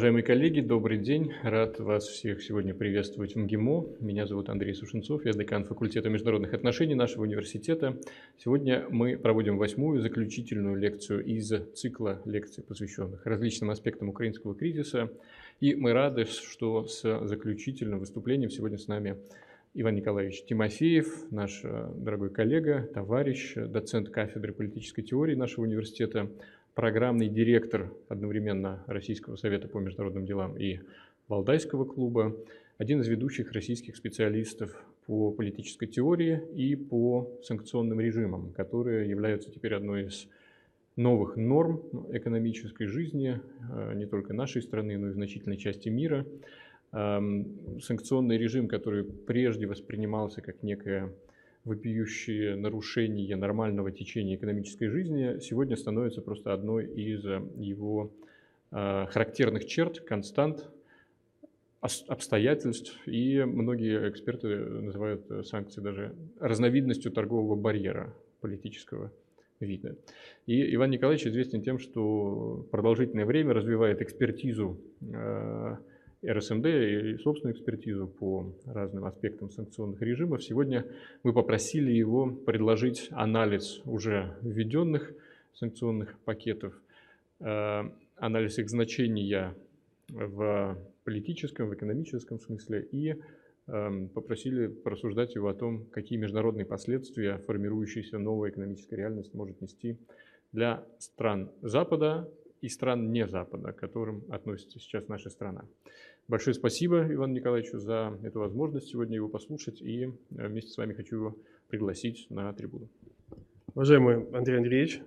[0.00, 1.34] Уважаемые коллеги, добрый день.
[1.42, 3.96] Рад вас всех сегодня приветствовать в МГИМО.
[4.00, 7.98] Меня зовут Андрей Сушенцов, я декан факультета международных отношений нашего университета.
[8.38, 15.10] Сегодня мы проводим восьмую заключительную лекцию из цикла лекций, посвященных различным аспектам украинского кризиса.
[15.60, 19.18] И мы рады, что с заключительным выступлением сегодня с нами
[19.74, 26.28] Иван Николаевич Тимофеев, наш э, дорогой коллега, товарищ, доцент кафедры политической теории нашего университета,
[26.74, 30.80] программный директор одновременно Российского совета по международным делам и
[31.28, 32.36] Валдайского клуба,
[32.78, 34.74] один из ведущих российских специалистов
[35.06, 40.28] по политической теории и по санкционным режимам, которые являются теперь одной из
[40.96, 43.40] новых норм экономической жизни
[43.70, 46.26] э, не только нашей страны, но и значительной части мира.
[46.92, 51.12] Эм, санкционный режим, который прежде воспринимался как некая
[51.64, 58.12] вопиющие нарушения нормального течения экономической жизни сегодня становится просто одной из э, его
[58.70, 60.70] э, характерных черт, констант,
[61.80, 69.12] обстоятельств, и многие эксперты называют э, санкции даже разновидностью торгового барьера политического
[69.60, 69.96] вида.
[70.46, 74.80] И Иван Николаевич известен тем, что продолжительное время развивает экспертизу
[76.26, 80.42] РСМД и собственную экспертизу по разным аспектам санкционных режимов.
[80.44, 80.86] Сегодня
[81.22, 85.12] мы попросили его предложить анализ уже введенных
[85.54, 86.74] санкционных пакетов,
[87.40, 87.82] э,
[88.16, 89.54] анализ их значения
[90.08, 93.14] в политическом, в экономическом смысле и
[93.66, 99.96] э, попросили порассуждать его о том, какие международные последствия формирующаяся новая экономическая реальность может нести
[100.52, 102.28] для стран Запада
[102.60, 105.64] и стран не Запада, к которым относится сейчас наша страна.
[106.30, 110.10] Большое спасибо Ивану Николаевичу за эту возможность сегодня его послушать и э,
[110.46, 111.36] вместе с вами хочу его
[111.66, 112.88] пригласить на трибуну.
[113.74, 115.02] Уважаемый Андрей Андреевич,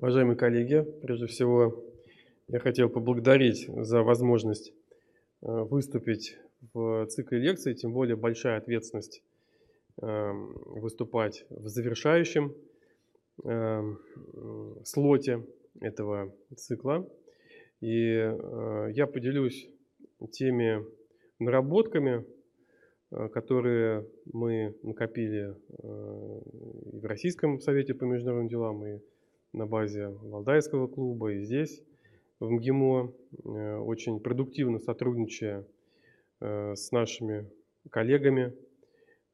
[0.00, 1.82] уважаемые коллеги, прежде всего
[2.46, 4.74] я хотел поблагодарить за возможность
[5.40, 6.36] э, выступить
[6.74, 9.22] в цикле лекций, тем более большая ответственность
[10.02, 12.54] эм, выступать в завершающем
[13.44, 13.98] эм,
[14.84, 15.42] слоте
[15.80, 17.08] этого цикла.
[17.80, 19.70] И э, я поделюсь
[20.26, 20.84] теми
[21.38, 22.24] наработками,
[23.10, 26.40] э, которые мы накопили э,
[26.92, 29.00] и в Российском совете по международным делам, и
[29.52, 31.82] на базе Валдайского клуба, и здесь,
[32.38, 33.12] в МГИМО,
[33.80, 35.66] очень продуктивно сотрудничая
[36.38, 37.50] с нашими
[37.90, 38.52] коллегами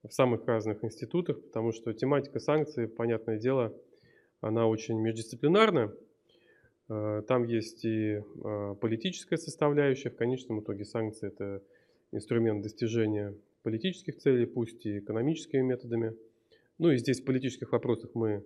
[0.04, 3.74] в самых разных институтах, потому что тематика санкций, понятное дело,
[4.40, 6.13] она очень междисциплинарна, Э,
[6.88, 10.10] там есть и а, политическая составляющая.
[10.10, 11.62] В конечном итоге санкции– это
[12.12, 16.14] инструмент достижения политических целей, пусть и экономическими методами.
[16.78, 18.44] Ну и здесь в политических вопросах мы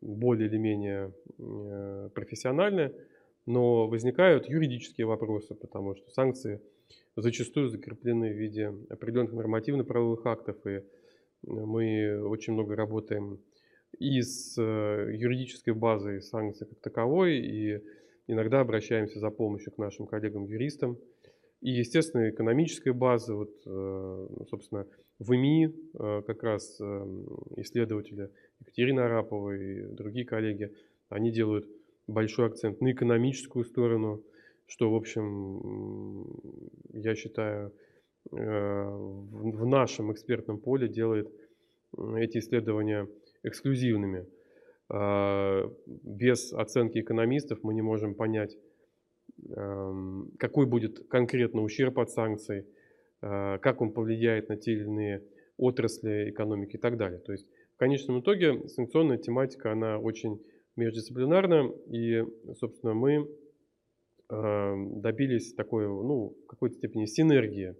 [0.00, 2.92] более или менее э, профессиональны,
[3.46, 6.60] но возникают юридические вопросы, потому что санкции
[7.16, 10.82] зачастую закреплены в виде определенных нормативно-правовых актов, и
[11.42, 13.38] мы очень много работаем
[13.98, 17.82] и с э, юридической базой санкций как таковой, и
[18.26, 20.98] иногда обращаемся за помощью к нашим коллегам-юристам.
[21.60, 24.86] И, естественно, экономическая база, вот, э, ну, собственно,
[25.18, 26.80] в ИМИ э, как раз
[27.56, 30.72] исследователи Екатерина Арапова и другие коллеги,
[31.08, 31.66] они делают
[32.06, 34.22] большой акцент на экономическую сторону,
[34.66, 36.26] что, в общем,
[36.92, 37.72] я считаю,
[38.30, 41.32] в нашем экспертном поле делает
[41.96, 43.08] эти исследования
[43.42, 44.26] эксклюзивными.
[44.90, 48.56] А, без оценки экономистов мы не можем понять,
[49.54, 52.66] эм, какой будет конкретно ущерб от санкций,
[53.20, 55.24] а, как он повлияет на те или иные
[55.58, 57.18] отрасли экономики и так далее.
[57.18, 60.40] То есть в конечном итоге санкционная тематика, она очень
[60.76, 62.24] междисциплинарна, и,
[62.58, 63.28] собственно, мы
[64.30, 67.74] эм, добились такой, ну, в какой-то степени синергии,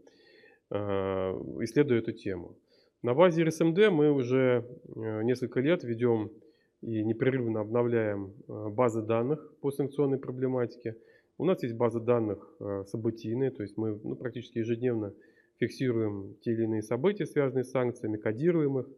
[0.70, 2.56] а, исследуя эту тему.
[3.03, 4.66] На базе РСМД мы уже
[4.97, 6.33] э, несколько лет ведем
[6.80, 10.97] и непрерывно обновляем э, базы данных по санкционной проблематике.
[11.39, 15.15] У нас есть база данных э, событийные, то есть мы ну, практически ежедневно
[15.59, 18.89] фиксируем те или иные события, связанные с санкциями, кодируем их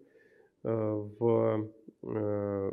[0.62, 1.70] в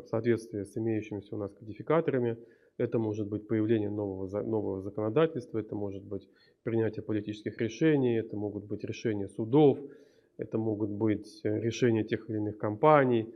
[0.07, 2.37] соответствии с имеющимися у нас кодификаторами.
[2.77, 6.27] Это может быть появление нового, нового законодательства, это может быть
[6.63, 9.79] принятие политических решений, это могут быть решения судов,
[10.37, 13.33] это могут быть э, решения тех или иных компаний,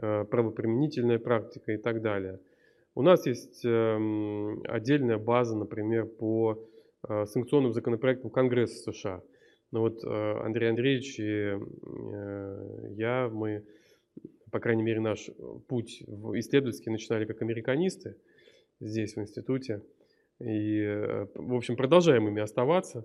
[0.00, 2.40] э, правоприменительная практика и так далее.
[2.94, 6.66] У нас есть эм, отдельная база, например, по
[7.08, 9.22] э, санкционным законопроектам Конгресса США.
[9.72, 11.58] Но вот Андрей Андреевич и
[12.94, 13.64] я, мы,
[14.52, 15.28] по крайней мере, наш
[15.66, 18.16] путь исследовательский начинали как американисты
[18.78, 19.82] здесь, в институте.
[20.38, 20.86] И,
[21.34, 23.04] в общем, продолжаем ими оставаться.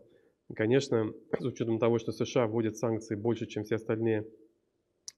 [0.55, 4.25] Конечно, с учетом того, что США вводят санкции больше, чем все остальные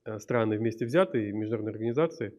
[0.06, 2.34] э, страны вместе взятые, международные организации,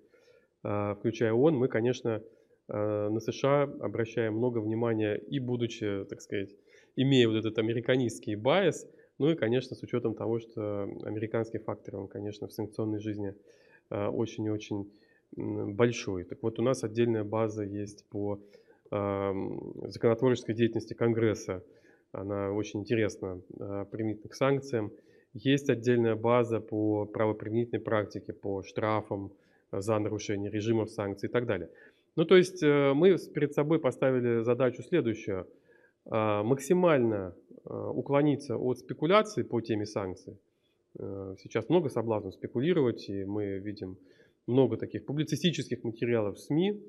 [0.63, 2.23] а, включая ООН, мы, конечно,
[2.69, 6.55] э, на США обращаем много внимания и будучи, так сказать,
[6.97, 8.87] имея вот этот американистский байс,
[9.19, 13.35] ну и, конечно, с учетом того, что американский фактор, он, конечно, в санкционной жизни
[13.91, 14.91] очень и очень
[15.37, 16.25] большой.
[16.25, 18.41] Так вот, у нас отдельная база есть по
[18.91, 21.63] законотворческой деятельности Конгресса.
[22.15, 24.93] Она очень интересна а, применительно к санкциям.
[25.33, 29.33] Есть отдельная база по правоприменительной практике, по штрафам
[29.73, 31.69] за нарушение режимов санкций и так далее.
[32.17, 35.49] Ну, то есть э, мы перед собой поставили задачу следующую.
[36.07, 37.35] А, максимально
[37.65, 40.39] а, уклониться от спекуляций по теме санкций.
[40.99, 43.99] Э, сейчас много соблазнов спекулировать, и мы видим
[44.47, 46.81] много таких публицистических материалов в СМИ,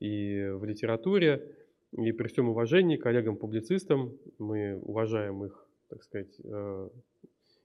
[0.00, 1.46] и в литературе.
[1.92, 6.88] И при всем уважении коллегам-публицистам, мы уважаем их, так сказать, э,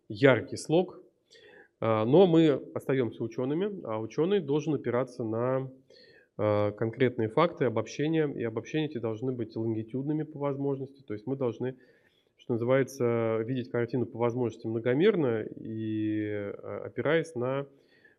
[0.10, 1.00] яркий слог,
[1.80, 5.70] а, но мы остаемся учеными, а ученый должен опираться на
[6.38, 11.36] э, конкретные факты, обобщения, и обобщения эти должны быть лонгитюдными по возможности, то есть мы
[11.36, 11.76] должны,
[12.38, 16.52] что называется, видеть картину по возможности многомерно и э,
[16.86, 17.68] опираясь на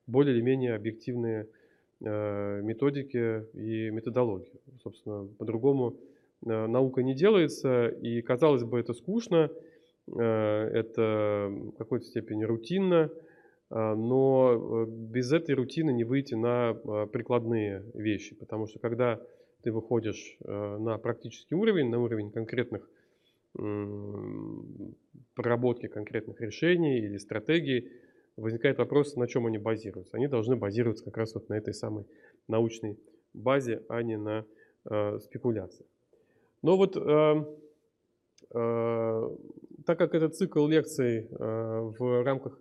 [0.06, 1.55] более или менее объективные Э,
[2.00, 4.60] методики и методологии.
[4.82, 5.96] Собственно, по-другому
[6.44, 9.50] э, наука не делается, и, казалось бы, это скучно,
[10.08, 13.10] э, это в какой-то степени рутинно,
[13.68, 16.74] но без этой рутины не выйти на
[17.12, 19.20] прикладные вещи, потому что когда
[19.62, 22.88] ты выходишь на практический уровень, на уровень конкретных
[25.34, 27.90] проработки конкретных решений или стратегий,
[28.36, 30.16] возникает вопрос, на чем они базируются.
[30.16, 32.04] Они должны базироваться как раз вот на этой самой
[32.48, 32.98] научной
[33.32, 34.44] базе, а не на
[34.88, 35.88] э, спекуляциях.
[36.62, 37.44] Но вот э,
[38.54, 39.36] э,
[39.86, 42.58] так как этот цикл лекций э, в рамках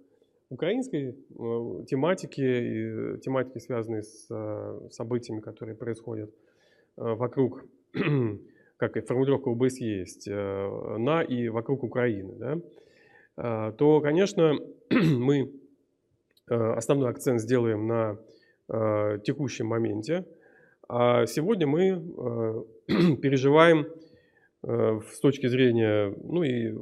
[0.50, 6.34] украинской э, тематики, и тематики, связанные с э, событиями, которые происходят э,
[7.02, 7.66] вокруг,
[8.78, 12.60] как и формулировка ОБС есть, э, на и вокруг Украины, да,
[13.38, 14.54] э, то, конечно,
[14.92, 15.52] мы
[16.48, 18.18] основной акцент сделаем на
[18.70, 20.26] э, текущем моменте.
[20.88, 23.88] А сегодня мы э, переживаем
[24.68, 26.74] с точки зрения ну и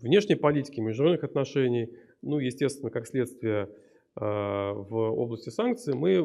[0.00, 1.90] внешней политики, международных отношений,
[2.22, 3.68] ну, естественно, как следствие
[4.14, 6.22] в области санкций, мы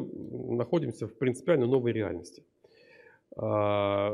[0.54, 2.44] находимся в принципиально новой реальности.
[3.36, 4.10] А,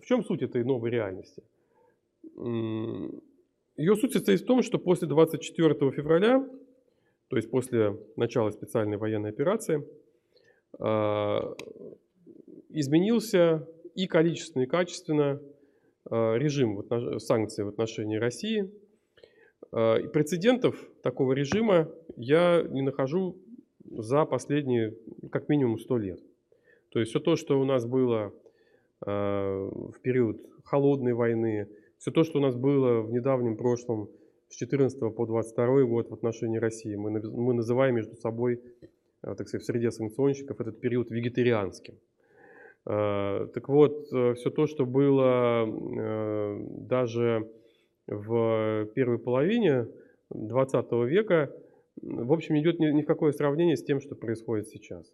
[0.00, 1.42] в чем суть этой новой реальности?
[3.76, 6.48] Ее суть состоит в том, что после 24 февраля
[7.28, 9.84] то есть после начала специальной военной операции,
[10.78, 11.54] а,
[12.68, 15.40] изменился и количественно, и качественно
[16.08, 16.84] а, режим
[17.18, 18.70] санкций в отношении России.
[19.72, 23.38] А, и прецедентов такого режима я не нахожу
[23.84, 24.96] за последние
[25.30, 26.20] как минимум 100 лет.
[26.90, 28.32] То есть все то, что у нас было
[29.00, 31.68] в период холодной войны,
[31.98, 34.08] все то, что у нас было в недавнем прошлом
[34.48, 36.94] с 14 по 22 год в отношении России.
[36.94, 38.60] Мы, мы называем между собой,
[39.22, 41.94] э, так сказать, в среде санкционщиков этот период вегетарианским.
[42.88, 45.66] Э, так вот, э, все то, что было
[46.88, 47.50] даже
[48.06, 49.88] в первой половине
[50.30, 51.52] 20 века,
[52.00, 55.10] в общем, идет ни в какое сравнение с тем, что происходит сейчас.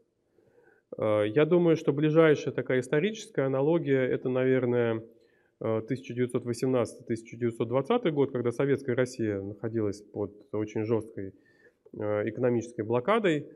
[0.98, 5.02] Я думаю, что ближайшая такая историческая аналогия– это, наверное,
[5.62, 11.32] 1918-1920 год, когда Советская Россия находилась под очень жесткой
[11.92, 13.48] э, экономической блокадой.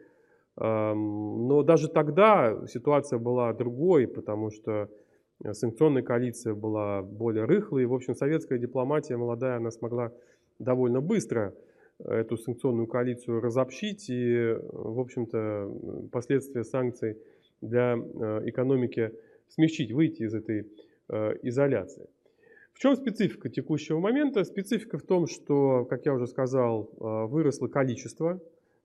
[0.58, 4.88] Но даже тогда ситуация была другой, потому что
[5.52, 7.82] санкционная коалиция была более рыхлой.
[7.82, 10.12] И, в общем, советская дипломатия молодая, она смогла
[10.58, 11.54] довольно быстро
[11.98, 14.08] эту санкционную коалицию разобщить.
[14.08, 17.18] И, в общем-то, последствия санкций
[17.60, 19.12] для э, экономики
[19.48, 20.64] смягчить, выйти из этой Э,
[21.08, 22.08] изоляции.
[22.76, 24.44] В чем специфика текущего момента?
[24.44, 28.38] Специфика в том, что, как я уже сказал, э, выросло количество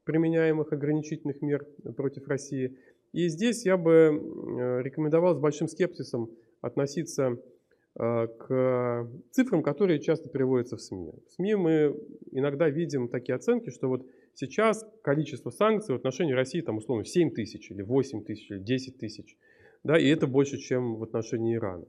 [0.05, 2.77] применяемых ограничительных мер против России.
[3.11, 7.37] И здесь я бы э, рекомендовал с большим скепсисом относиться
[7.93, 11.11] к цифрам, которые часто приводятся в СМИ.
[11.27, 11.99] В СМИ мы
[12.31, 17.31] иногда видим такие оценки, что вот сейчас количество санкций в отношении России там условно 7
[17.31, 19.35] тысяч или 8 тысяч или 10 тысяч.
[19.83, 21.85] Да, и это больше, чем в отношении Ирана.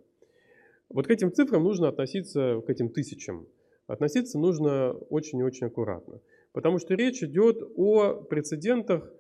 [0.93, 3.47] Вот к этим цифрам нужно относиться, к этим тысячам,
[3.87, 6.21] относиться нужно очень и очень аккуратно.
[6.53, 9.11] Потому что речь идет о прецедентах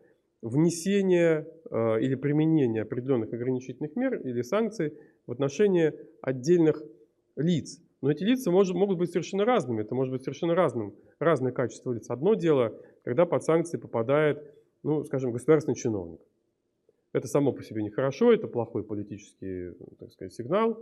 [0.42, 4.92] внесения э, или применения определенных ограничительных мер или санкций
[5.26, 6.82] в отношении отдельных
[7.36, 7.80] лиц.
[8.02, 11.92] Но эти лица может, могут быть совершенно разными, это может быть совершенно разным, разное качество
[11.92, 12.10] лиц.
[12.10, 14.42] Одно дело, когда под санкции попадает,
[14.82, 16.20] ну, скажем, государственный чиновник.
[17.12, 20.76] Это само по себе нехорошо, это плохой политический, так сказать, сигнал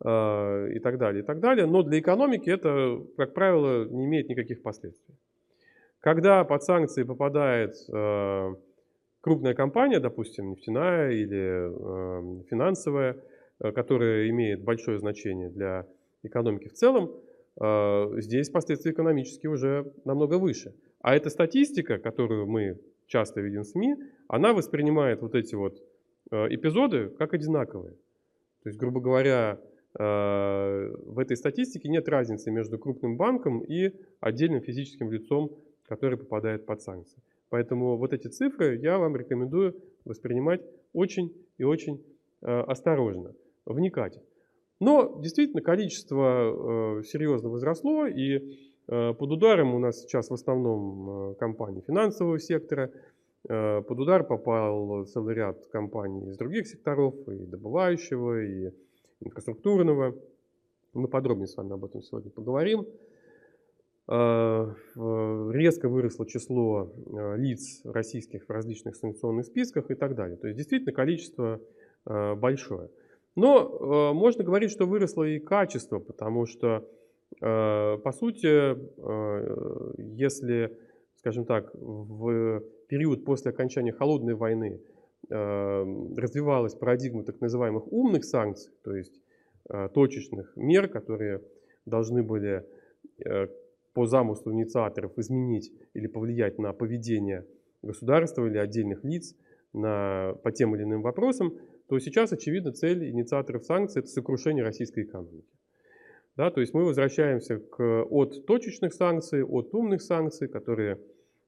[0.00, 1.66] и так далее, и так далее.
[1.66, 5.16] Но для экономики это, как правило, не имеет никаких последствий.
[6.00, 8.54] Когда под санкции попадает э,
[9.20, 13.16] крупная компания, допустим, нефтяная или э, финансовая,
[13.58, 15.84] которая имеет большое значение для
[16.22, 17.10] экономики в целом,
[18.20, 20.74] здесь последствия экономические уже намного выше.
[21.00, 22.78] А эта статистика, которую мы
[23.08, 23.96] часто видим в СМИ,
[24.28, 25.82] она воспринимает вот эти вот
[26.30, 27.94] эпизоды как одинаковые.
[28.62, 29.58] То есть, грубо говоря,
[29.94, 35.50] в этой статистике нет разницы между крупным банком и отдельным физическим лицом,
[35.88, 37.20] который попадает под санкции.
[37.48, 40.60] Поэтому вот эти цифры я вам рекомендую воспринимать
[40.92, 42.04] очень и очень
[42.42, 44.20] осторожно, вникать.
[44.78, 51.34] Но действительно количество серьезно возросло, и Э, под ударом у нас сейчас в основном э,
[51.34, 52.90] компании финансового сектора.
[53.48, 58.70] Э, под удар попал целый ряд компаний из других секторов, и добывающего, и
[59.20, 60.16] инфраструктурного.
[60.94, 62.86] Мы подробнее с вами об этом сегодня поговорим.
[64.08, 66.90] Резко выросло число
[67.36, 70.38] лиц российских в различных санкционных списках и так далее.
[70.38, 71.60] То есть действительно количество
[72.06, 72.88] большое.
[73.36, 76.88] Но можно говорить, что выросло и качество, потому что
[77.40, 80.76] Э, по сути, э, если,
[81.16, 84.97] скажем так, в период после окончания холодной войны э,
[85.30, 89.20] развивалась парадигма так называемых умных санкций, то есть
[89.94, 91.42] точечных мер, которые
[91.84, 92.64] должны были
[93.94, 97.46] по замыслу инициаторов изменить или повлиять на поведение
[97.82, 99.34] государства или отдельных лиц
[99.72, 101.58] на, по тем или иным вопросам,
[101.88, 105.48] то сейчас, очевидно, цель инициаторов санкций– это сокрушение российской экономики.
[106.36, 111.00] Да, то есть мы возвращаемся к, от точечных санкций, от умных санкций, которые,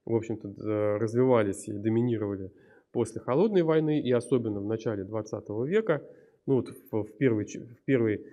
[0.05, 2.51] в общем-то, развивались и доминировали
[2.93, 6.03] после Холодной войны и особенно в начале 20 века.
[6.47, 8.25] Ну вот в, в первый, в первый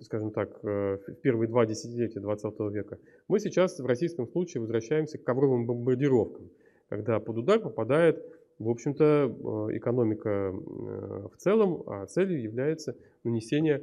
[0.00, 2.98] скажем, так, э, в первые два десятилетия 20 века.
[3.28, 6.48] Мы сейчас в российском случае возвращаемся к ковровым бомбардировкам,
[6.88, 8.24] когда под удар попадает,
[8.58, 13.82] в общем-то, э, экономика э, в целом, а целью является нанесение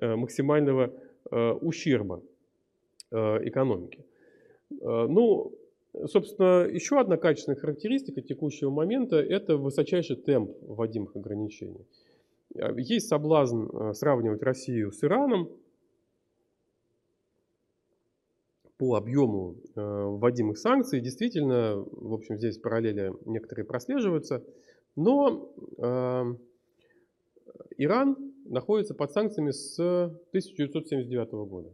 [0.00, 0.90] максимального
[1.30, 2.22] ущерба
[3.10, 4.04] экономике.
[4.70, 5.52] Ну,
[6.06, 11.86] собственно, еще одна качественная характеристика текущего момента– это высочайший темп вводимых ограничений.
[12.76, 15.50] Есть соблазн сравнивать Россию с Ираном
[18.76, 21.00] по объему вводимых санкций.
[21.00, 24.44] Действительно, в общем, здесь параллели некоторые прослеживаются.
[24.96, 25.54] Но
[27.78, 31.72] Иран находится под санкциями с 1979 года.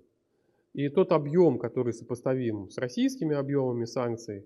[0.74, 4.44] И тот объем, который сопоставим с российскими объемами санкций,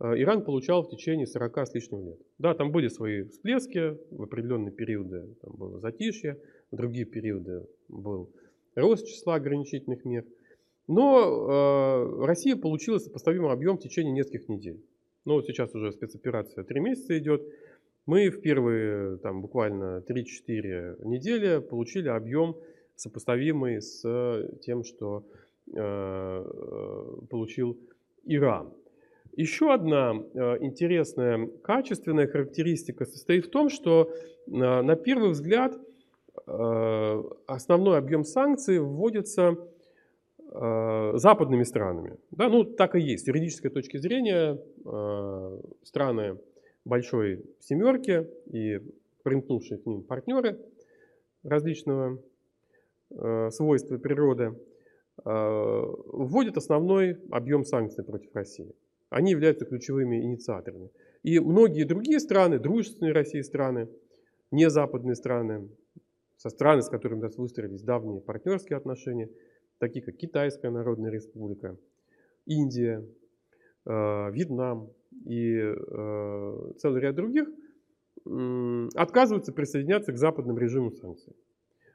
[0.00, 2.18] э, Иран получал в течение 40 с лишним лет.
[2.38, 6.38] Да, там были свои всплески, в определенные периоды там было затишье,
[6.70, 8.30] в другие периоды был
[8.74, 10.24] рост числа ограничительных мер.
[10.88, 14.84] Но э, Россия получила сопоставимый объем в течение нескольких недель.
[15.24, 17.42] Но вот сейчас уже спецоперация три месяца идет.
[18.06, 22.56] Мы в первые там, буквально 3-4 недели получили объем,
[22.96, 24.02] сопоставимый с
[24.62, 25.24] тем, что
[25.72, 27.78] получил
[28.24, 28.72] Иран.
[29.34, 35.74] Еще одна э, интересная качественная характеристика состоит в том, что э, на первый взгляд
[36.46, 39.56] э, основной объем санкций вводится
[40.38, 42.18] э, западными странами.
[42.30, 43.24] Да, ну так и есть.
[43.24, 46.38] С юридической точки зрения э, страны
[46.84, 48.80] большой семерки и
[49.22, 50.58] примкнувшие к ним партнеры
[51.42, 52.18] различного
[53.10, 54.54] э, свойства природы
[55.24, 58.74] э, вводят основной объем санкций против России.
[59.10, 60.90] Они являются ключевыми инициаторами.
[61.22, 63.88] И многие другие страны, дружественные России страны,
[64.50, 65.68] не западные страны,
[66.36, 69.30] со страны, с которыми у нас выстроились давние партнерские отношения,
[69.78, 71.76] такие как Китайская Народная Республика,
[72.46, 73.06] Индия,
[73.84, 74.90] э, Вьетнам,
[75.24, 77.48] и э, целый ряд других
[78.94, 81.34] отказываются присоединяться к западным режимам санкций.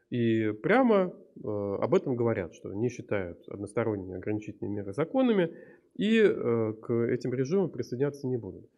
[0.09, 1.47] И прямо э,
[1.81, 5.53] об этом говорят, что не считают односторонние ограничительные меры законными
[5.95, 8.69] и э, к этим режимам присоединяться не будут.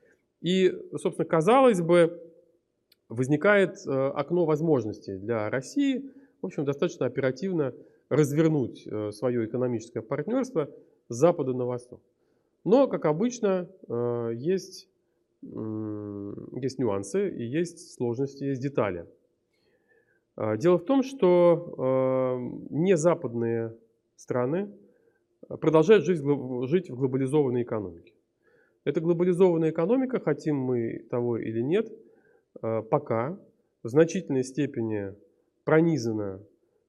[0.42, 2.20] И, собственно, казалось бы,
[3.10, 6.10] возникает э, окно возможностей для России,
[6.42, 7.76] в общем, достаточно оперативно
[8.08, 10.68] развернуть свое экономическое партнерство
[11.10, 12.02] с запада на восток.
[12.64, 13.70] Но, как обычно,
[14.34, 14.90] есть,
[15.42, 19.06] есть нюансы и есть сложности, есть детали.
[20.42, 23.76] А, дело в том, что э, не западные
[24.16, 24.72] страны
[25.50, 26.22] продолжают жить,
[26.70, 28.14] жить в глобализованной экономике.
[28.86, 31.92] Эта глобализованная экономика, хотим мы того или нет,
[32.62, 33.38] э, пока
[33.84, 35.14] в значительной степени
[35.66, 36.42] пронизана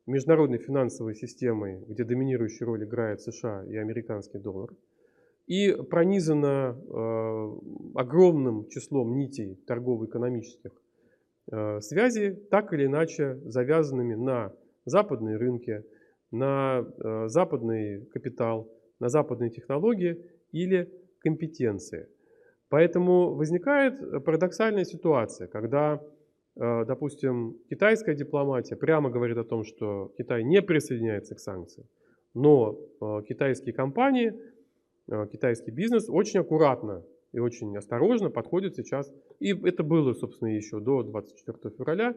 [0.06, 4.70] международной финансовой системой, где доминирующую роль играет США и американский доллар,
[5.48, 7.58] и пронизана э,
[7.96, 10.70] огромным числом нитей торгово-экономических
[11.50, 14.52] э, связей, так или иначе завязанными на
[14.84, 15.84] западные рынки,
[16.30, 20.90] на э, западный капитал, на западные технологии или
[21.20, 22.08] компетенции.
[22.68, 26.00] Поэтому возникает парадоксальная ситуация, когда,
[26.56, 31.86] э, допустим, китайская дипломатия прямо говорит о том, что Китай не присоединяется к санкциям,
[32.32, 32.78] но
[33.28, 34.32] китайские компании,
[35.32, 41.02] китайский бизнес очень аккуратно и очень осторожно подходит сейчас, и это было, собственно, еще до
[41.02, 42.14] 24 февраля,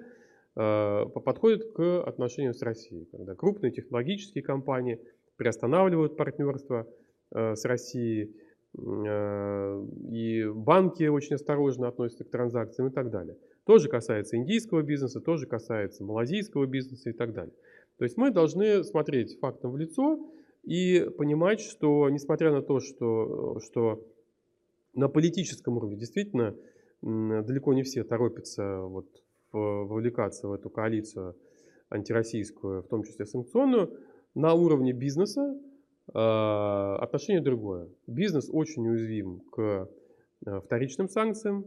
[0.56, 5.00] Э, подходит к отношениям с Россией, когда крупные технологические компании
[5.36, 6.88] приостанавливают партнерство
[7.32, 8.36] э, с Россией,
[8.78, 13.36] э, и банки очень осторожно относятся к транзакциям и так далее.
[13.66, 17.56] Тоже касается индийского бизнеса, тоже касается малазийского бизнеса и так далее.
[17.98, 20.20] То есть мы должны смотреть фактом в лицо
[20.64, 24.06] и понимать, что несмотря на то, что, что
[24.94, 26.56] на политическом уровне действительно
[27.02, 29.08] далеко не все торопятся вот
[29.52, 31.36] вовлекаться в эту коалицию
[31.90, 34.00] антироссийскую, в том числе санкционную,
[34.36, 35.56] на уровне бизнеса
[36.12, 37.90] а, отношение другое.
[38.08, 39.90] Бизнес очень уязвим к
[40.46, 41.66] а, вторичным санкциям,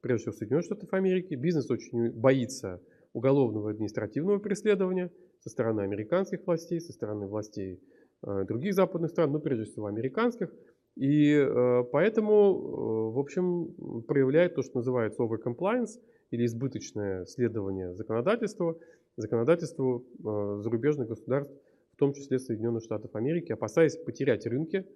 [0.00, 1.34] прежде всего Соединенных Штатов Америки.
[1.34, 2.80] Бизнес очень боится
[3.12, 5.10] уголовного административного преследования
[5.40, 7.80] со стороны американских властей, со стороны властей
[8.22, 10.52] а, других западных стран, но прежде всего американских.
[10.96, 11.48] И
[11.90, 15.98] поэтому, в общем, проявляет то, что называется overcompliance–
[16.32, 18.80] или избыточное следование законодательству,
[19.16, 21.54] законодательству э, зарубежных государств,
[21.92, 24.86] в том числе Соединенных Штатов Америки, опасаясь потерять рынки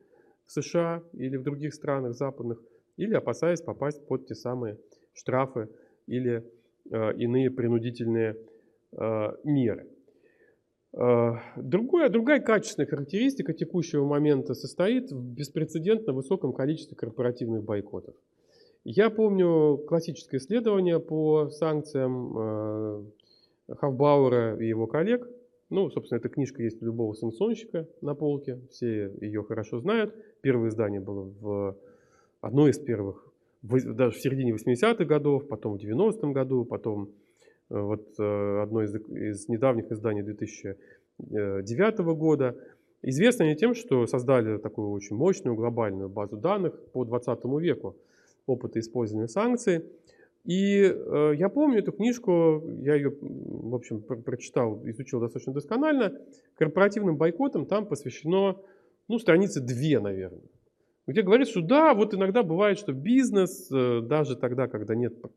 [0.46, 2.60] в США или в других странах западных,
[2.96, 4.78] или опасаясь попасть под те самые
[5.12, 5.68] штрафы
[6.06, 6.42] или
[6.90, 8.38] э, иные принудительные
[8.92, 9.86] э, меры.
[10.96, 18.14] Э, другое, другая качественная характеристика текущего момента состоит в беспрецедентно высоком количестве корпоративных бойкотов.
[18.84, 23.04] Я помню классическое исследование по санкциям э,
[23.74, 25.28] Хафбауэра и его коллег.
[25.68, 28.60] Ну, собственно, эта книжка есть у любого санкционщика на полке.
[28.70, 30.14] Все ее хорошо знают.
[30.40, 31.76] Первое издание было в
[32.40, 33.26] одно из первых,
[33.62, 37.10] даже в середине 80-х годов, потом в 90-м году, потом
[37.68, 42.56] вот э, одно из, из недавних изданий 2009 года.
[43.02, 47.96] Известны они тем, что создали такую очень мощную глобальную базу данных по 20 веку
[48.46, 49.84] опыта использования санкций.
[50.44, 56.20] И э, я помню эту книжку, я ее, в общем, про прочитал, изучил достаточно досконально.
[56.54, 58.56] Корпоративным бойкотам там посвящено,
[59.08, 60.48] ну, страницы две, наверное.
[61.08, 65.28] Где говорится, что да, вот иногда бывает, что бизнес, э, даже тогда, когда нет э,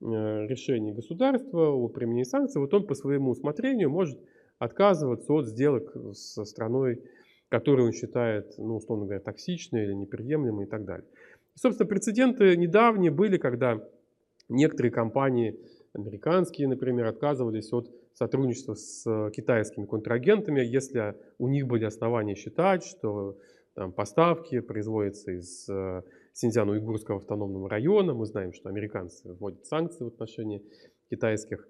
[0.00, 4.18] решений государства о применении санкций, вот он по своему усмотрению может
[4.58, 7.02] отказываться от сделок со страной,
[7.48, 11.06] которую он считает, ну, условно говоря, токсичной или неприемлемой и так далее.
[11.54, 13.80] Собственно, прецеденты недавние были, когда
[14.48, 15.58] некоторые компании,
[15.92, 23.36] американские, например, отказывались от сотрудничества с китайскими контрагентами, если у них были основания считать, что
[23.74, 28.14] там, поставки производятся из э, Синьцзян-Уйгурского автономного района.
[28.14, 30.62] Мы знаем, что американцы вводят санкции в отношении
[31.10, 31.66] китайских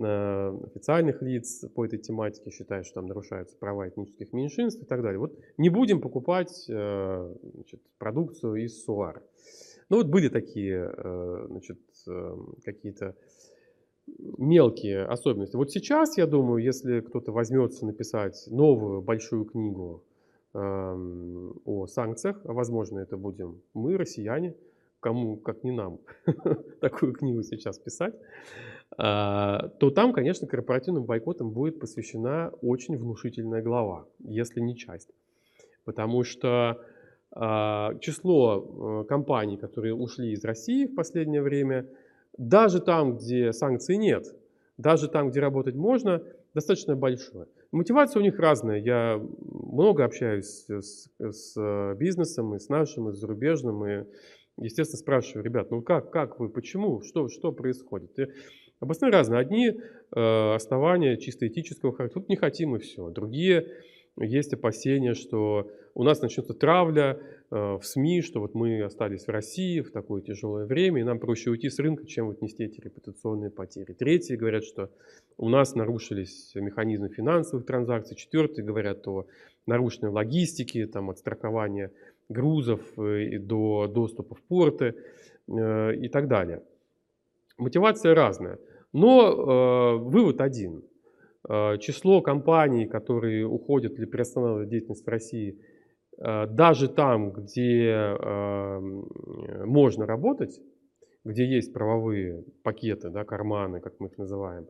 [0.00, 5.02] Э, официальных лиц по этой тематике считают, что там нарушаются права этнических меньшинств и так
[5.02, 5.20] далее.
[5.20, 9.22] Вот не будем покупать э, значит, продукцию из СУАР.
[9.90, 11.78] Ну вот были такие э, значит,
[12.64, 13.14] какие-то
[14.38, 15.56] мелкие особенности.
[15.56, 20.02] Вот сейчас, я думаю, если кто-то возьмется написать новую большую книгу
[20.54, 24.54] о санкциях, а возможно это будем мы, россияне,
[25.00, 25.98] кому, как не нам,
[26.80, 28.14] такую книгу сейчас писать,
[28.96, 35.10] а, то там, конечно, корпоративным бойкотам будет посвящена очень внушительная глава, если не часть.
[35.84, 36.80] Потому что
[37.32, 41.86] а, число э, компаний, которые ушли из России в последнее время,
[42.38, 44.34] даже там, где санкций нет,
[44.78, 46.22] даже там, где работать можно,
[46.54, 47.46] достаточно большое.
[47.74, 48.78] Мотивация у них разная.
[48.78, 54.04] Я много общаюсь с, с бизнесом, и с нашим, и с зарубежным, и
[54.58, 58.16] естественно, спрашиваю, ребят, ну как, как вы, почему, что, что происходит?
[58.20, 58.26] И
[58.78, 59.40] обоснования разные.
[59.40, 63.10] Одни э, основания чисто этического характера, тут не хотим и все.
[63.10, 63.66] Другие
[64.20, 67.18] есть опасения, что у нас начнется травля
[67.50, 71.18] э, в СМИ, что вот мы остались в России в такое тяжелое время, и нам
[71.18, 73.92] проще уйти с рынка, чем вот нести эти репутационные потери.
[73.92, 74.90] Третьи говорят, что
[75.36, 78.16] у нас нарушились механизмы финансовых транзакций.
[78.16, 79.26] Четвертые говорят о
[79.66, 81.90] нарушенной логистике, там, от страхования
[82.28, 84.94] грузов э, до доступа в порты
[85.48, 86.62] э, и так далее.
[87.58, 88.58] Мотивация разная.
[88.92, 90.93] Но вывод один– Э,
[91.46, 95.60] число компаний, которые уходят или приостанавливают деятельность в России,
[96.18, 99.06] э, даже там, где эм,
[99.66, 100.58] можно работать,
[101.24, 104.66] где есть правовые пакеты, да, карманы, как мы их называем,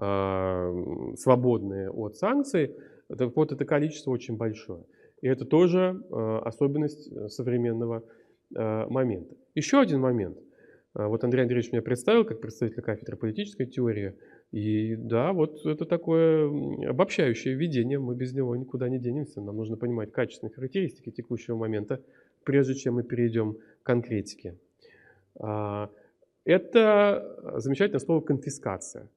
[0.00, 2.74] э, свободные от санкций,
[3.08, 4.84] так вот это количество очень большое.
[5.22, 6.02] И это тоже
[6.44, 8.02] особенность современного
[8.50, 9.34] момента.
[9.54, 10.36] Еще один момент.
[10.92, 14.14] Вот Андрей Андреевич меня представил как представитель кафедры политической теории.
[14.52, 16.48] И да, вот это такое
[16.88, 19.40] обобщающее введение, мы без него никуда не денемся.
[19.40, 22.00] Нам нужно понимать качественные характеристики текущего момента,
[22.44, 24.56] прежде чем мы перейдем к конкретике.
[25.38, 25.90] А,
[26.44, 29.08] это замечательное слово «конфискация».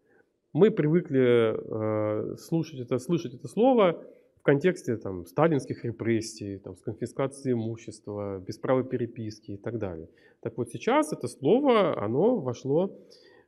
[0.51, 4.03] Мы привыкли э, слушать это, слышать это слово
[4.39, 10.09] в контексте там, сталинских репрессий, там, с конфискацией имущества, бесправой переписки и так далее.
[10.41, 12.97] Так вот сейчас это слово, оно вошло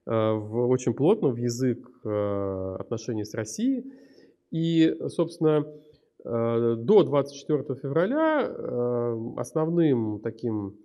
[0.06, 3.86] в, очень плотно в язык э, отношений с Россией.
[4.50, 5.66] И, собственно,
[6.24, 8.48] э, до 24 февраля
[9.38, 10.78] основным таким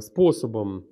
[0.00, 0.84] способом,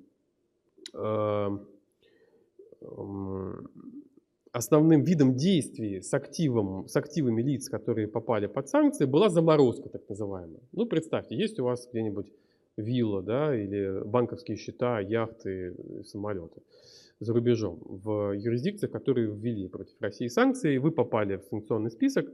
[4.52, 10.08] основным видом действий с, активом, с активами лиц, которые попали под санкции, была заморозка так
[10.08, 10.60] называемая.
[10.70, 12.32] Ну, представьте, есть у вас где-нибудь
[12.76, 15.74] вилла, да, или банковские счета, яхты,
[16.04, 16.62] самолеты
[17.20, 22.26] за рубежом, в юрисдикциях, которые ввели против России санкции, вы попали в санкционный список,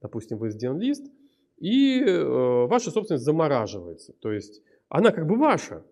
[0.00, 1.10] допустим, вы сделан лист,
[1.58, 4.14] и э, ваша собственность замораживается.
[4.20, 5.84] То есть она как бы ваша,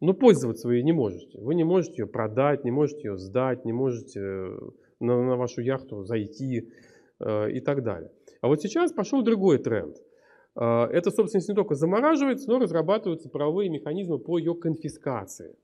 [0.00, 1.40] но пользоваться вы ей не можете.
[1.40, 4.20] Вы не можете ее продать, не можете ее сдать, не можете
[4.98, 6.70] на, на вашу яхту зайти
[7.18, 8.10] э, и так далее.
[8.40, 9.96] А вот сейчас пошел другой тренд.
[10.56, 15.54] Э, эта собственность не только замораживается, но разрабатываются правовые механизмы по ее конфискации.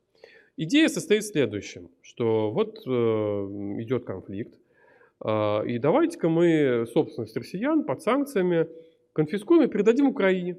[0.59, 4.55] Идея состоит в следующем, что вот э, идет конфликт,
[5.23, 8.67] э, и давайте-ка мы собственность россиян под санкциями
[9.13, 10.57] конфискуем и передадим Украине.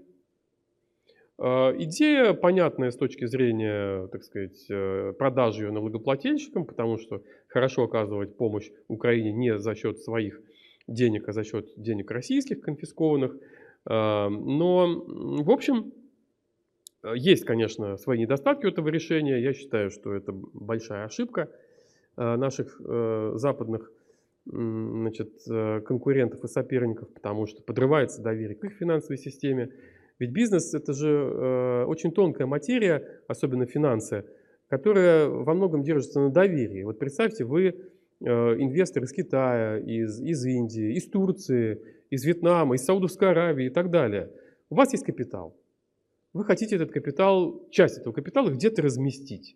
[1.40, 7.84] Э, идея понятная с точки зрения, так сказать, э, продажи ее налогоплательщикам, потому что хорошо
[7.84, 10.40] оказывать помощь Украине не за счет своих
[10.88, 13.36] денег, а за счет денег российских конфискованных.
[13.90, 15.92] Э, но, в общем,
[17.15, 19.41] есть, конечно, свои недостатки у этого решения.
[19.41, 21.50] Я считаю, что это большая ошибка
[22.17, 23.91] э, наших э, западных
[24.50, 25.43] значит,
[25.86, 29.74] конкурентов и соперников, потому что подрывается доверие к их финансовой системе.
[30.20, 34.24] Ведь бизнес– это же очень тонкая материя, особенно финансы,
[34.70, 36.84] которая во многом держится на доверии.
[36.84, 37.76] Вот представьте, вы
[38.22, 43.91] инвестор из Китая, из, из Индии, из Турции, из Вьетнама, из Саудовской Аравии и так
[43.91, 44.32] далее.
[44.70, 45.58] У вас есть капитал
[46.34, 49.56] вы хотите этот капитал, часть этого капитала где-то разместить.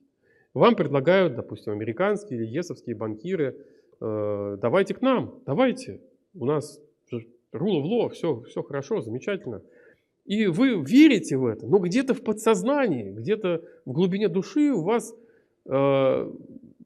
[0.53, 3.57] Вам предлагают, допустим, американские или есовские банкиры,
[3.99, 6.01] э, давайте к нам, давайте,
[6.34, 6.81] у нас
[7.53, 9.62] rule of law, все, все хорошо, замечательно.
[10.25, 15.13] И вы верите в это, но где-то в подсознании, где-то в глубине души у вас,
[15.65, 16.31] э,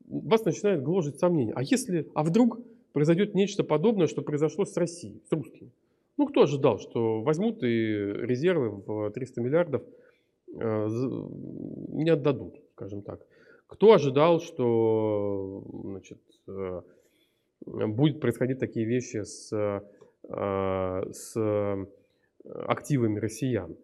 [0.08, 1.54] вас начинает гложить сомнение.
[1.56, 2.60] А если, а вдруг
[2.94, 5.72] произойдет нечто подобное, что произошло с Россией, с русскими?
[6.18, 9.84] Ну, кто ожидал, что возьмут и резервы в 300 миллиардов
[10.48, 10.88] э,
[11.90, 13.20] не отдадут, скажем так.
[13.68, 16.82] Кто ожидал, что значит, э,
[17.66, 21.88] будет происходить такие вещи с, э, с
[22.46, 23.76] активами россиян?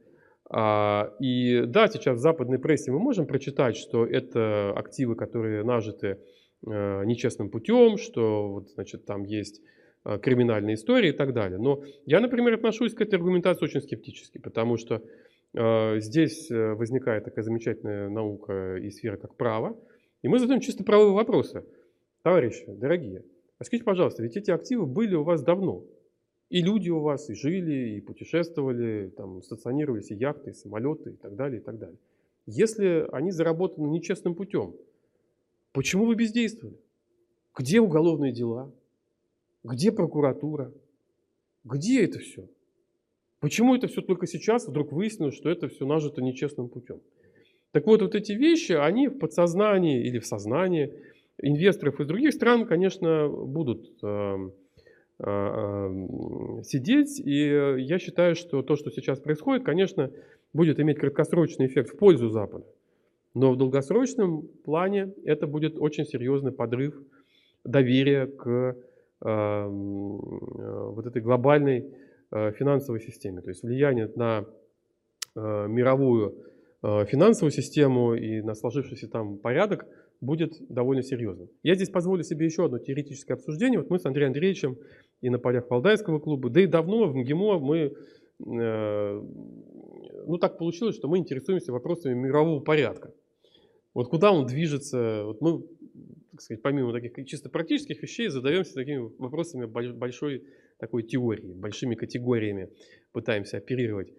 [0.54, 6.20] А, и да, сейчас в западной прессе мы можем прочитать, что это активы, которые нажиты
[6.64, 9.62] нечестным путем, что вот, значит, там есть
[10.04, 11.60] криминальной истории и так далее.
[11.60, 15.04] Но я, например, отношусь к этой аргументации очень скептически, потому что
[15.54, 19.78] э, здесь э, возникает такая замечательная наука и сфера, как право,
[20.22, 21.64] и мы задаем чисто правовые вопросы.
[22.24, 23.24] Товарищи, дорогие,
[23.58, 25.84] а скажите, пожалуйста, ведь эти активы были у вас давно.
[26.50, 31.16] И люди у вас и жили, и путешествовали, там, стационировались и яхты, и самолеты, и
[31.16, 31.98] так далее, и так далее.
[32.46, 34.76] Если они заработаны нечестным путем,
[35.72, 36.78] почему вы бездействовали?
[37.56, 38.72] Где уголовные дела?
[39.64, 40.72] Где прокуратура?
[41.64, 42.48] Где это все?
[43.40, 47.02] Почему это все только сейчас вдруг выяснилось, что это все нажито нечестным путем?
[47.72, 50.94] Так вот, вот эти вещи, они в подсознании или в сознании
[51.38, 54.50] инвесторов из других стран, конечно, будут э,
[56.64, 57.20] сидеть.
[57.20, 57.46] И
[57.80, 60.12] я считаю, что то, что сейчас происходит, конечно,
[60.54, 62.66] будет иметь краткосрочный эффект в пользу Запада.
[63.34, 66.96] Но в долгосрочном плане это будет очень серьезный подрыв
[67.64, 68.76] доверия к э,
[69.22, 71.94] вот этой глобальной
[72.32, 73.42] э, финансовой системе.
[73.42, 74.46] То есть влияние на
[75.36, 76.44] э, мировую
[76.82, 79.86] э, финансовую систему и на сложившийся там порядок
[80.22, 81.50] будет довольно серьезным.
[81.64, 83.80] Я здесь позволю себе еще одно теоретическое обсуждение.
[83.80, 84.78] Вот мы с Андреем Андреевичем
[85.22, 87.94] и на полях Валдайского клуба, да и давно в МГИМО мы
[88.48, 89.22] э,
[90.26, 93.14] ну так получилось, что мы интересуемся вопросами мирового порядка.
[93.94, 95.64] Вот куда он движется, вот мы,
[96.42, 100.44] так сказать, помимо таких чисто практических вещей, задаемся такими вопросами большой
[100.80, 102.70] такой теории, большими категориями
[103.12, 104.12] пытаемся оперировать.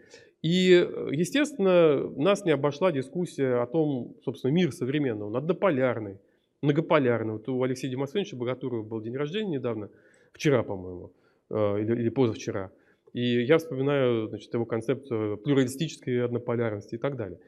[0.43, 0.69] И,
[1.11, 6.21] естественно, нас не обошла дискуссия о том, собственно, мир современный, он однополярный,
[6.63, 7.33] многополярный.
[7.33, 9.91] Вот у Алексея Демосфеновича Богатурова был день рождения недавно,
[10.33, 11.13] вчера, по-моему,
[11.51, 12.71] э, или, или позавчера.
[13.13, 17.41] И я вспоминаю значит, его концепцию плюралистической однополярности и так далее.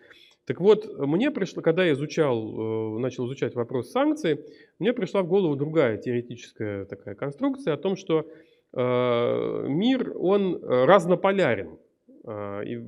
[0.46, 4.44] Так вот, мне пришло, когда я изучал, э, начал изучать вопрос санкций,
[4.78, 8.26] мне пришла в голову другая теоретическая такая конструкция о том, что
[8.72, 11.78] э, мир, он разнополярен.
[12.26, 12.84] Э, и,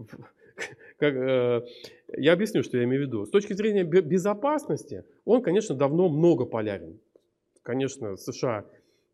[0.99, 1.65] как,
[2.17, 3.25] я объясню, что я имею в виду.
[3.25, 6.99] С точки зрения безопасности, он, конечно, давно многополярен.
[7.63, 8.65] Конечно, США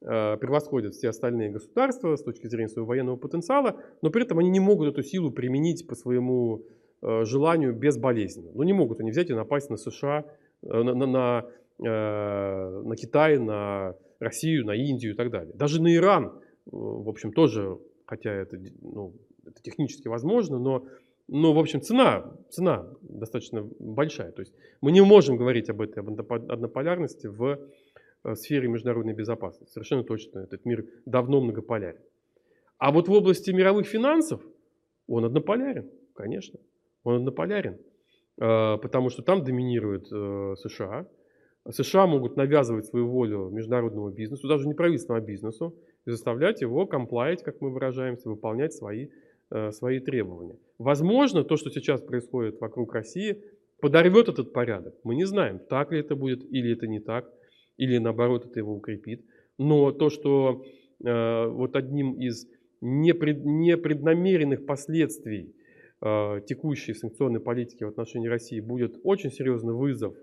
[0.00, 4.58] превосходят все остальные государства с точки зрения своего военного потенциала, но при этом они не
[4.58, 6.64] могут эту силу применить по своему
[7.02, 8.50] желанию безболезненно.
[8.54, 10.24] Ну не могут они взять и напасть на США,
[10.62, 11.06] э, на, на,
[11.78, 15.54] на, на Китай, на Россию, на Индию и так далее.
[15.54, 16.32] Даже на Иран,
[16.66, 20.86] в общем, тоже, хотя это, ну, это технически возможно, но,
[21.26, 24.30] но в общем, цена, цена достаточно большая.
[24.30, 27.58] То есть мы не можем говорить об этой однополярности в
[28.24, 29.72] в сфере международной безопасности.
[29.72, 32.00] Совершенно точно этот мир давно многополярен.
[32.78, 34.40] А вот в области мировых финансов
[35.06, 36.58] он однополярен, конечно.
[37.04, 37.78] Он однополярен,
[38.40, 41.06] а, потому что там доминирует э, США.
[41.70, 45.74] США могут навязывать свою волю международному бизнесу, даже неправительственному бизнесу,
[46.06, 49.08] и заставлять его комплаять, как мы выражаемся, выполнять свои,
[49.50, 50.58] э, свои требования.
[50.78, 53.42] Возможно, то, что сейчас происходит вокруг России,
[53.80, 54.94] подорвет этот порядок.
[55.04, 57.30] Мы не знаем, так ли это будет или это не так
[57.76, 59.24] или наоборот это его укрепит.
[59.58, 60.64] Но то, что
[61.04, 62.46] э, вот одним из
[62.80, 65.54] непред, непреднамеренных последствий
[66.46, 70.14] текущей санкционной политики в отношении России будет очень серьезный вызов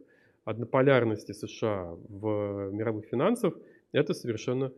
[0.44, 3.54] однополярности США в мировых финансах,
[3.92, 4.74] это совершенно,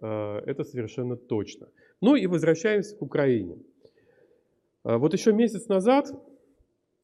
[0.00, 1.68] э, это совершенно точно.
[2.00, 3.56] Ну и возвращаемся к Украине.
[4.84, 6.12] Э, вот еще месяц назад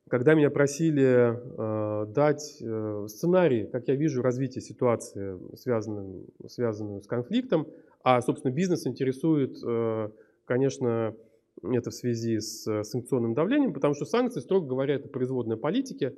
[0.08, 7.06] когда меня просили э, дать э, сценарий, как я вижу развитие ситуации, связанную, связанную с
[7.06, 7.66] конфликтом,
[8.02, 10.10] а, собственно, бизнес интересует, э,
[10.46, 11.14] конечно,
[11.62, 16.14] это в связи с санкционным давлением, потому что санкции, строго говоря, это производная политики,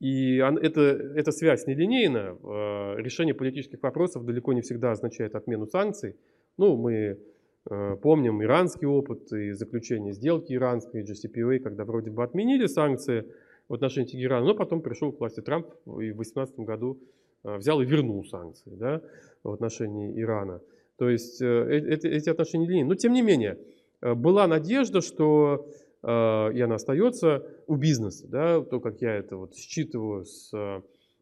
[0.00, 2.38] и это, эта связь нелинейна.
[2.42, 6.16] Э, решение политических вопросов далеко не всегда означает отмену санкций.
[6.56, 7.18] Ну, мы
[7.68, 13.26] Э, помним иранский опыт и заключение сделки иранской, JCPOA, когда вроде бы отменили санкции
[13.68, 16.98] в отношении Тегерана, но потом пришел к власти Трамп и в 2018 году
[17.44, 19.02] э, взял и вернул санкции да,
[19.42, 20.62] в отношении Ирана.
[20.96, 22.84] То есть э, эти отношения линии.
[22.84, 23.58] Но тем не менее,
[24.00, 25.66] была надежда, что
[26.02, 26.06] и
[26.60, 28.26] она остается у бизнеса.
[28.26, 30.50] Да, то, как я это вот считываю с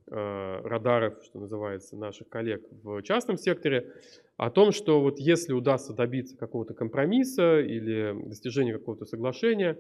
[0.07, 3.93] радаров, что называется, наших коллег в частном секторе,
[4.37, 9.77] о том, что вот если удастся добиться какого-то компромисса или достижения какого-то соглашения,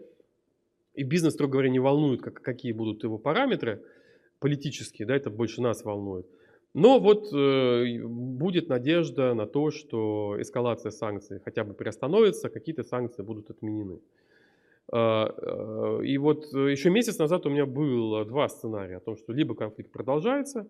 [0.94, 3.84] и бизнес, строго говоря, не волнует, как, какие будут его параметры
[4.40, 6.26] политические, да, это больше нас волнует.
[6.74, 13.22] Но вот э, будет надежда на то, что эскалация санкций хотя бы приостановится, какие-то санкции
[13.22, 14.00] будут отменены.
[14.92, 19.32] Э, э, и вот еще месяц назад у меня было два сценария о том, что
[19.32, 20.68] либо конфликт продолжается,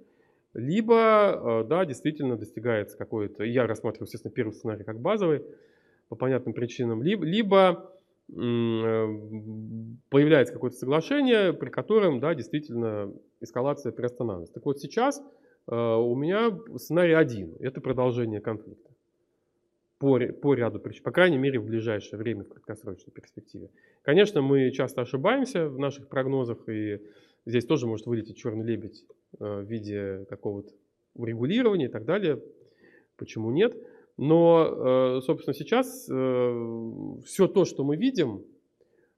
[0.54, 5.44] либо, э, да, действительно достигается какой-то, я рассматриваю, естественно, первый сценарий как базовый,
[6.08, 7.92] по понятным причинам, либо, либо
[8.30, 8.34] э,
[10.08, 14.54] появляется какое-то соглашение, при котором, да, действительно эскалация приостанавливается.
[14.54, 15.22] Так вот сейчас э,
[15.70, 18.90] у меня сценарий один, это продолжение конфликта
[19.98, 23.70] по, по ряду причин, по крайней мере в ближайшее время, в краткосрочной перспективе.
[24.02, 27.02] Конечно, мы часто ошибаемся в наших прогнозах, и
[27.44, 29.04] здесь тоже может вылететь черный лебедь
[29.40, 30.72] Э, в виде какого-то
[31.14, 32.42] урегулирования и так далее.
[33.16, 33.76] Почему нет?
[34.16, 38.42] Но, э, собственно, сейчас э, все то, что мы видим,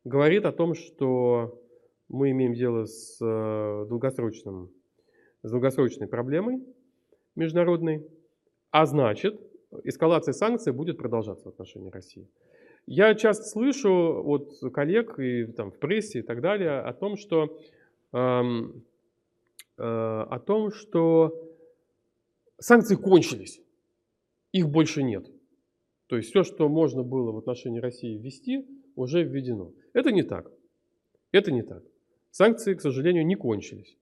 [0.04, 1.62] говорит о том, что
[2.08, 4.70] мы имеем дело с, долгосрочным,
[5.42, 6.62] с долгосрочной проблемой
[7.34, 8.06] международной,
[8.70, 9.40] а значит,
[9.84, 12.28] эскалация санкций будет продолжаться в отношении России.
[12.86, 17.60] Я часто слышу от коллег и там, в прессе и так далее о том, что,
[18.12, 18.84] эм,
[19.78, 21.54] э, о том, что
[22.58, 23.60] санкции кончились,
[24.52, 25.26] их больше нет.
[26.08, 29.72] То есть все, что можно было в отношении России ввести, уже введено.
[29.92, 30.50] Это не так.
[31.30, 31.84] Это не так.
[32.30, 33.96] Санкции, к сожалению, не кончились.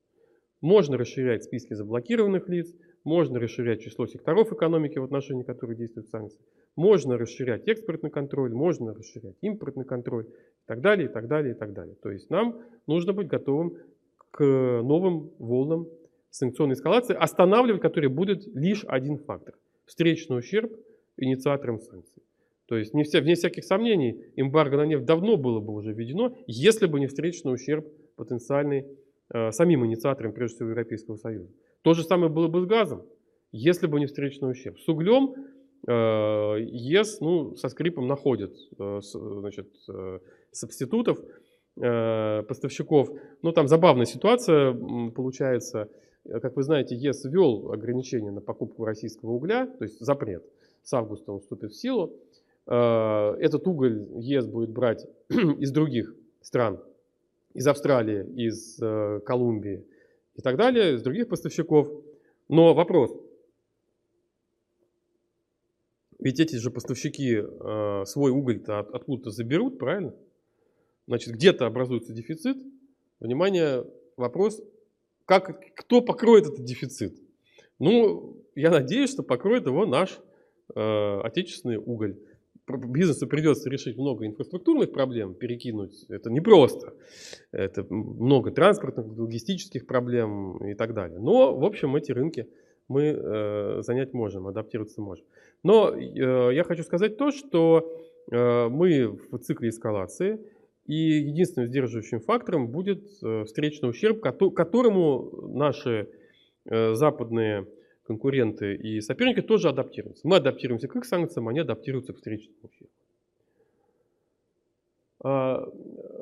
[0.60, 6.40] Можно расширять списки заблокированных лиц, можно расширять число секторов экономики, в отношении которых действуют санкции,
[6.76, 11.56] можно расширять экспортный контроль, можно расширять импортный контроль и так далее, и так далее, и
[11.56, 11.94] так далее.
[12.02, 13.76] То есть нам нужно быть готовым
[14.30, 15.88] к новым волнам
[16.30, 19.54] санкционной эскалации, останавливать которые будет лишь один фактор–
[19.86, 20.72] встречный ущерб
[21.16, 22.22] инициаторам санкций.
[22.66, 26.36] То есть, не вся, вне всяких сомнений, эмбарго на нефть давно было бы уже введено,
[26.46, 28.84] если бы не встречный ущерб потенциальный
[29.50, 31.50] самим инициаторам, прежде всего, Европейского Союза.
[31.82, 33.04] То же самое было бы с газом,
[33.52, 34.78] если бы не встречный ущерб.
[34.78, 35.34] С углем
[35.86, 35.92] э,
[36.60, 40.18] ЕС ну, со скрипом находит э, значит, э,
[40.52, 41.18] субститутов,
[41.80, 43.10] э, поставщиков.
[43.42, 44.72] Но там забавная ситуация
[45.14, 45.88] получается.
[46.42, 50.44] Как вы знаете, ЕС ввел ограничения на покупку российского угля, то есть запрет.
[50.82, 52.12] С августа он вступит в силу.
[52.66, 56.80] Э, этот уголь ЕС будет брать из других стран,
[57.58, 59.84] из Австралии, из э, Колумбии
[60.36, 61.88] и так далее, из других поставщиков.
[62.48, 63.12] Но вопрос,
[66.20, 70.14] ведь эти же поставщики э, свой уголь-то откуда-то заберут, правильно?
[71.08, 72.58] Значит, где-то образуется дефицит.
[73.18, 73.84] Внимание,
[74.16, 74.62] вопрос,
[75.24, 77.18] как, кто покроет этот дефицит?
[77.80, 80.20] Ну, я надеюсь, что покроет его наш
[80.76, 82.20] э, отечественный уголь
[82.76, 86.04] бизнесу придется решить много инфраструктурных проблем, перекинуть.
[86.08, 86.94] Это непросто.
[87.52, 91.18] Это много транспортных, логистических проблем и так далее.
[91.18, 92.48] Но, в общем, эти рынки
[92.88, 95.24] мы э, занять можем, адаптироваться можем.
[95.62, 97.90] Но э, я хочу сказать то, что
[98.30, 100.38] э, мы в цикле эскалации,
[100.86, 106.08] и единственным сдерживающим фактором будет э, встречный ущерб, которому наши
[106.64, 107.66] э, западные
[108.08, 110.26] конкуренты и соперники тоже адаптируются.
[110.26, 112.90] Мы адаптируемся к их санкциям, они адаптируются к встречному ущербу.
[115.20, 115.68] А,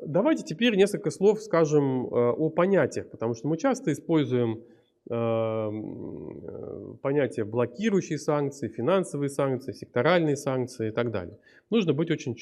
[0.05, 4.63] давайте теперь несколько слов скажем а, о понятиях, потому что мы часто используем
[5.09, 5.71] а,
[7.01, 11.37] понятия блокирующие санкции, финансовые санкции, секторальные санкции и так далее.
[11.69, 12.35] Нужно быть очень,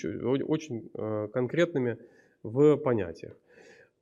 [0.44, 0.90] очень
[1.30, 1.98] конкретными
[2.42, 3.36] в понятиях.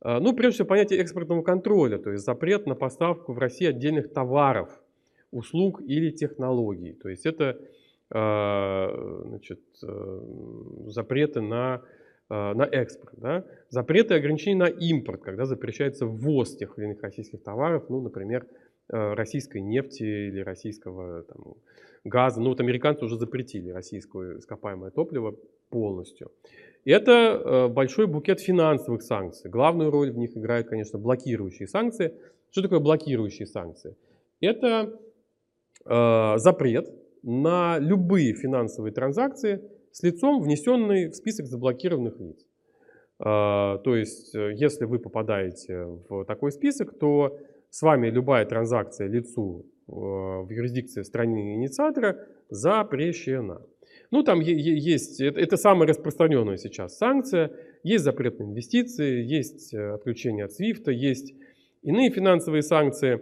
[0.06, 4.70] Ну, прежде всего, понятие экспортного контроля, то есть запрет на поставку в России отдельных товаров–
[5.34, 6.94] услуг или технологий.
[6.94, 7.60] То есть это
[8.16, 10.20] а, значит, э,
[10.86, 11.82] запреты на,
[12.30, 13.44] а, на экспорт, да?
[13.70, 18.46] запреты и ограничения на импорт, когда запрещается ввоз тех или иных российских товаров, ну, например,
[18.90, 21.56] э, российской нефти или российского там,
[22.04, 22.40] газа.
[22.40, 25.36] Ну вот американцы уже запретили российское ископаемое топливо
[25.70, 26.32] полностью.
[26.86, 29.50] Это э, большой букет финансовых санкций.
[29.50, 32.14] Главную роль в них играют, конечно, блокирующие санкции.
[32.52, 33.96] Что такое блокирующие санкции?
[34.40, 35.00] Это
[35.86, 36.90] запрет
[37.24, 42.46] на любые финансовые транзакции с лицом, внесенный в список заблокированных лиц.
[43.20, 47.38] Э, то есть, э, если вы попадаете в такой список, то
[47.70, 53.62] с вами любая транзакция лицу в юрисдикции страны инициатора запрещена.
[54.12, 57.52] Ну, там есть, это самая распространенная сейчас санкция,
[57.84, 61.34] есть запрет на инвестиции, есть отключение от свифта, есть
[61.82, 63.22] иные финансовые санкции.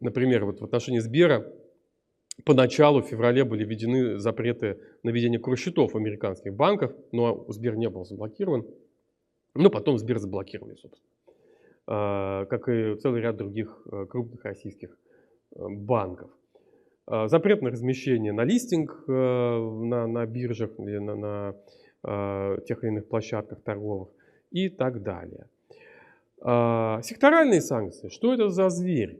[0.00, 1.52] Например, вот в отношении Сбера
[2.44, 7.88] поначалу в феврале были введены запреты на ведение курсчетов в американских банках, но Сбер не
[7.88, 8.66] был заблокирован.
[9.54, 11.08] Но потом Сбер заблокировали, собственно.
[11.86, 14.90] А, как и целый ряд других э, крупных российских
[15.56, 16.30] э, банков.
[17.06, 21.56] А, запрет на размещение на листинг э, на, на биржах или на, на
[22.00, 24.10] тех или иных площадках торговых
[24.52, 25.46] и так далее.
[26.40, 28.08] А, секторальные санкции.
[28.08, 29.18] Что это за зверь?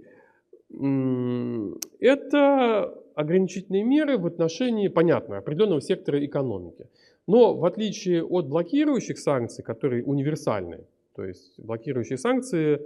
[0.71, 6.87] Это ограничительные меры в отношении, понятно, определенного сектора экономики.
[7.27, 10.85] Но в отличие от блокирующих санкций, которые универсальны,
[11.15, 12.81] то есть блокирующие санкции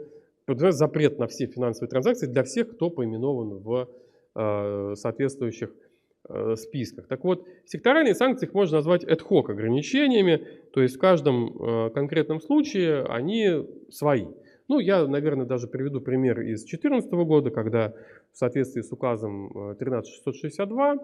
[0.47, 3.89] подразумевают запрет на все финансовые транзакции для всех, кто поименован в
[4.35, 5.71] э, соответствующих
[6.29, 7.07] э, списках.
[7.09, 12.41] Так вот, секторальные санкции их можно назвать ad-hoc ограничениями, то есть в каждом э, конкретном
[12.41, 14.27] случае они свои.
[14.69, 17.93] Ну, я, наверное, даже приведу пример из 2014 года, когда
[18.33, 20.99] в соответствии с указом 13662 э,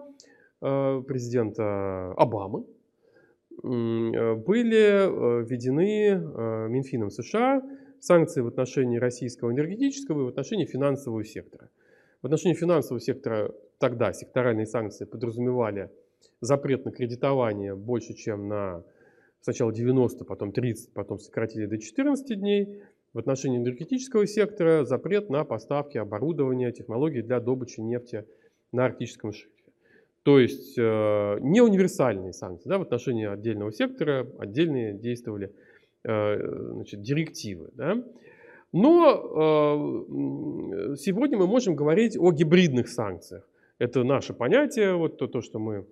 [0.61, 2.65] э, президента Обамы э,
[4.35, 7.61] были введены Минфином США
[7.99, 11.69] санкции в отношении российского энергетического и в отношении финансового сектора.
[12.21, 15.89] В отношении финансового сектора тогда секторальные санкции подразумевали
[16.41, 18.83] запрет на кредитование больше, чем на
[19.41, 22.83] сначала 90, потом 30, потом сократили до 14 дней.
[23.13, 28.25] В отношении энергетического сектора запрет на поставки оборудования, технологий для добычи нефти
[28.71, 29.59] на арктическом шельфе.
[30.23, 32.69] То есть э, не универсальные санкции.
[32.69, 35.51] Да, в отношении отдельного сектора отдельные действовали
[36.03, 37.69] э, значит, директивы.
[37.73, 38.03] Да.
[38.71, 40.05] Но
[40.91, 43.47] э, сегодня мы можем говорить о гибридных санкциях.
[43.79, 45.87] Это наше понятие, вот то, то что мы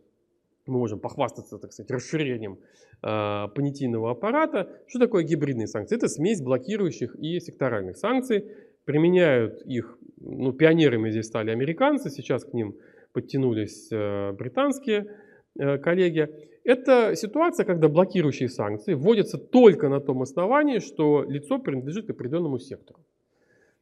[0.67, 2.59] мы можем похвастаться, так сказать, расширением
[3.03, 4.69] э, понятийного аппарата.
[4.87, 5.95] Что такое гибридные санкции?
[5.95, 8.45] Это смесь блокирующих и секторальных санкций.
[8.85, 12.75] Применяют их, ну, пионерами здесь стали американцы, сейчас к ним
[13.13, 15.07] подтянулись э, британские
[15.59, 16.29] э, коллеги.
[16.63, 22.59] Это ситуация, когда блокирующие санкции вводятся только на том основании, что лицо принадлежит к определенному
[22.59, 22.99] сектору.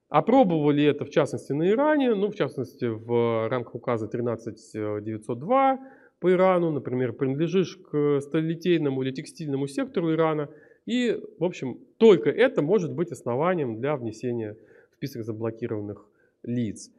[0.09, 5.79] Опробовали это, в частности, на Иране, ну, в частности, в рамках указа 13902,
[6.19, 10.49] по Ирану, например, принадлежишь к сталелитейному или текстильному сектору Ирана,
[10.85, 14.55] и, в общем, только это может быть основанием для внесения
[14.91, 16.05] в список заблокированных
[16.43, 16.91] лиц.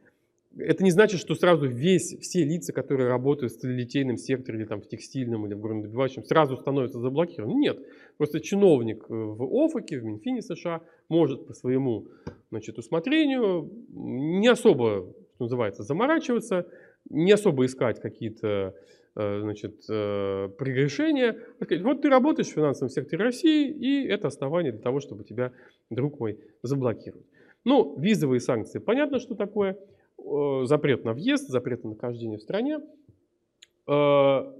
[0.57, 4.81] Это не значит, что сразу весь, все лица, которые работают в сталелитейном секторе или там,
[4.81, 7.59] в текстильном или в горнодобывающем, сразу становятся заблокированными.
[7.59, 7.79] Нет,
[8.17, 12.07] просто чиновник в ОФАКе, в Минфине США может по своему
[12.49, 16.67] значит, усмотрению не особо, что называется, заморачиваться,
[17.09, 21.37] не особо искать какие-то Э, значит, э, прегрешения.
[21.81, 25.51] Вот ты работаешь в финансовом секторе России, и это основание для того, чтобы тебя,
[25.89, 27.25] друг мой, заблокировать.
[27.65, 29.77] Ну, визовые санкции, понятно, что такое.
[30.19, 32.79] Э, запрет на въезд, запрет на нахождение в стране.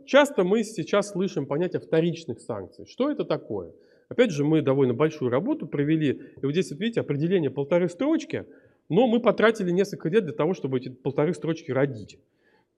[0.05, 2.85] Часто мы сейчас слышим понятие вторичных санкций.
[2.85, 3.73] Что это такое?
[4.07, 6.21] Опять же, мы довольно большую работу провели.
[6.41, 8.45] И вот здесь, вот видите, определение полторы строчки,
[8.87, 12.17] но мы потратили несколько лет для того, чтобы эти полторы строчки родить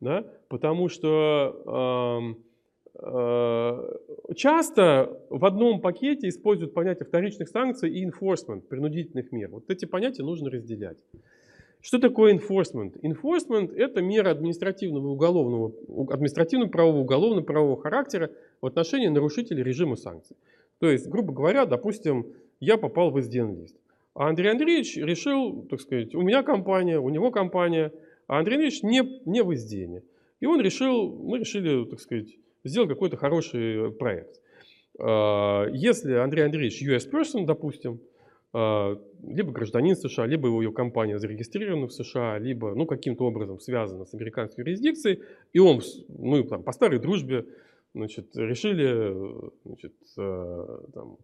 [0.01, 0.25] да?
[0.47, 2.35] потому что
[2.95, 9.49] э, часто в одном пакете используют понятие вторичных санкций и enforcement, принудительных мер.
[9.51, 10.97] Вот эти понятия нужно разделять.
[11.81, 12.99] Что такое enforcement?
[13.01, 15.71] Enforcement– это мера административного, уголовного,
[16.11, 20.35] административного правового, уголовного правового характера в отношении нарушителей режима санкций.
[20.79, 23.77] То есть, грубо говоря, допустим, я попал в SDN-лист.
[24.13, 27.93] А Андрей Андреевич решил, так сказать, у меня компания, у него компания–
[28.29, 30.03] а Андрей Андреевич не, не в издении.
[30.39, 32.27] И он решил, мы решили, так сказать,
[32.63, 34.39] сделать какой-то хороший проект.
[34.99, 37.99] А, если Андрей Андреевич US person, допустим,
[38.53, 44.05] а, либо гражданин США, либо его компания зарегистрирована в США, либо ну, каким-то образом связана
[44.05, 47.47] с американской юрисдикцией, и он, мы там, по старой дружбе
[47.95, 51.17] значит, решили значит, а, там,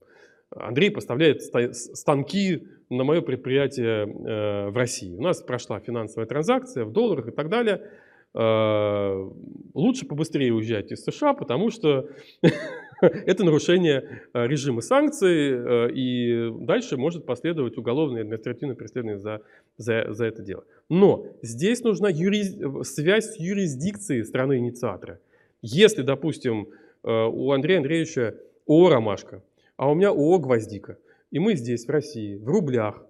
[0.51, 5.15] Андрей поставляет станки на мое предприятие э, в России.
[5.15, 7.89] У нас прошла финансовая транзакция в долларах и так далее.
[8.33, 9.29] Э,
[9.73, 12.09] лучше побыстрее уезжать из США, потому что
[13.01, 19.41] это нарушение э, режима санкций, и дальше может последовать уголовное и административное преследование за,
[19.77, 20.63] за, за это дело.
[20.89, 22.55] Но здесь нужна юрис...
[22.87, 25.19] связь с юрисдикцией страны-инициатора.
[25.61, 26.67] Если, допустим,
[27.01, 28.35] у Андрея Андреевича
[28.67, 29.43] ООО «Ромашка»,
[29.77, 30.97] а у меня ООО «Гвоздика».
[31.31, 33.05] И мы здесь, в России, в рублях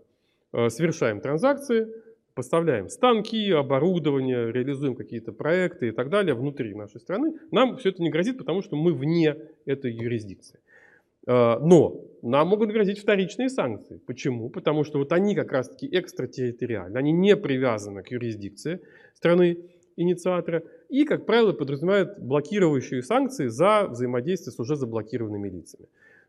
[0.53, 1.88] э, совершаем транзакции,
[2.34, 7.36] поставляем станки, оборудование, реализуем какие-то проекты и так далее внутри нашей страны.
[7.51, 9.36] Нам все это не грозит, потому что мы вне
[9.66, 10.59] этой юрисдикции.
[11.28, 14.01] Э, но нам могут грозить вторичные санкции.
[14.05, 14.49] Почему?
[14.49, 18.80] Потому что вот они как раз-таки экстратерриториальны, они не привязаны к юрисдикции
[19.13, 19.59] страны
[19.95, 25.88] инициатора и, как правило, подразумевают блокирующие санкции за взаимодействие с уже заблокированными лицами.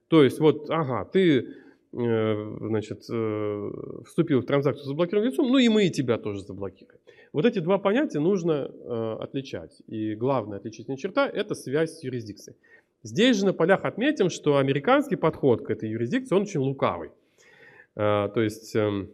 [0.08, 1.48] То есть вот, ага, ты
[1.92, 3.70] э, значит, э,
[4.06, 7.00] вступил в транзакцию с заблокированным лицом, ну и мы и тебя тоже заблокируем.
[7.32, 9.82] Вот эти два понятия нужно э, отличать.
[9.86, 12.56] И главная отличительная черта– это связь с юрисдикцией.
[13.02, 17.10] Здесь же на полях отметим, что американский подход к этой юрисдикции, он очень лукавый.
[17.94, 19.10] То есть эм,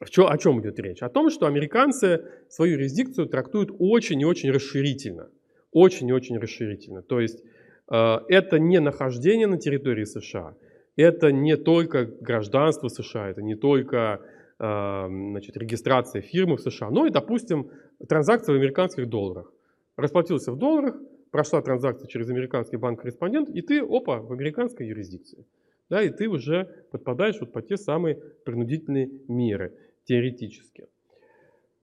[0.00, 1.02] о чем идет речь?
[1.02, 5.28] О том, что американцы свою юрисдикцию трактуют очень и очень расширительно.
[5.72, 7.02] Очень и очень расширительно.
[7.02, 7.44] То есть
[7.90, 10.54] это не нахождение на территории США,
[10.96, 14.20] это не только гражданство США, это не только
[14.58, 17.70] э, значит, регистрация фирмы в США, но и, допустим,
[18.08, 19.52] транзакция в американских долларах.
[19.96, 20.96] Расплатился в долларах,
[21.30, 25.46] прошла транзакция через американский банк-корреспондент, и ты, опа, в американской юрисдикции.
[25.88, 29.72] Да, и ты уже подпадаешь вот под те самые принудительные меры,
[30.04, 30.86] теоретически.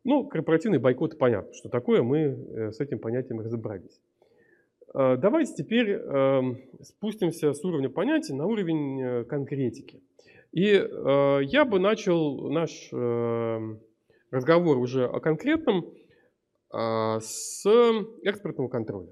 [0.04, 4.00] Ну, корпоративный бойкот, понятно, что такое, мы э, с этим понятием разобрались.
[4.98, 10.02] Э, давайте теперь эм, спустимся с уровня понятий на уровень э, конкретики.
[10.52, 12.92] И э, я бы начал наш
[14.32, 15.94] разговор уже о конкретном
[16.70, 17.66] с
[18.24, 19.08] экспортного контроля.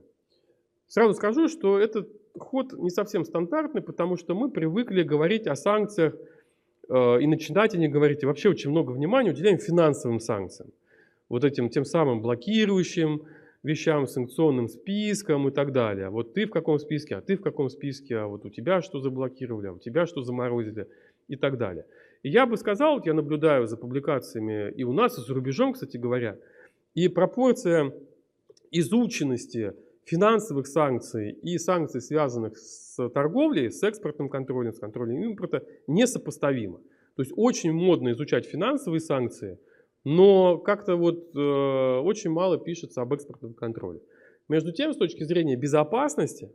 [0.88, 6.16] Сразу скажу, что этот ход не совсем стандартный, потому что мы привыкли говорить о санкциях
[6.90, 10.72] и начинать о них говорить, и вообще очень много внимания уделяем финансовым санкциям.
[11.30, 13.24] Вот этим тем самым блокирующим
[13.66, 16.10] вещам, санкционным спискам и так далее.
[16.10, 19.00] Вот ты в каком списке, а ты в каком списке, а вот у тебя что
[19.00, 20.88] заблокировали, а у тебя что заморозили
[21.28, 21.86] и так далее.
[22.24, 25.74] И я бы сказал, вот я наблюдаю за публикациями и у нас, и за рубежом,
[25.74, 26.38] кстати говоря,
[26.94, 27.92] и пропорция
[28.72, 29.74] изученности
[30.06, 36.80] финансовых санкций и санкций, связанных с торговлей, с экспортным контролем, с контролем импорта, несопоставима.
[37.16, 39.58] То есть очень модно изучать финансовые санкции,
[40.06, 44.00] но как-то вот э, очень мало пишется об экспортном контроле.
[44.48, 46.50] Между тем, с точки зрения безопасности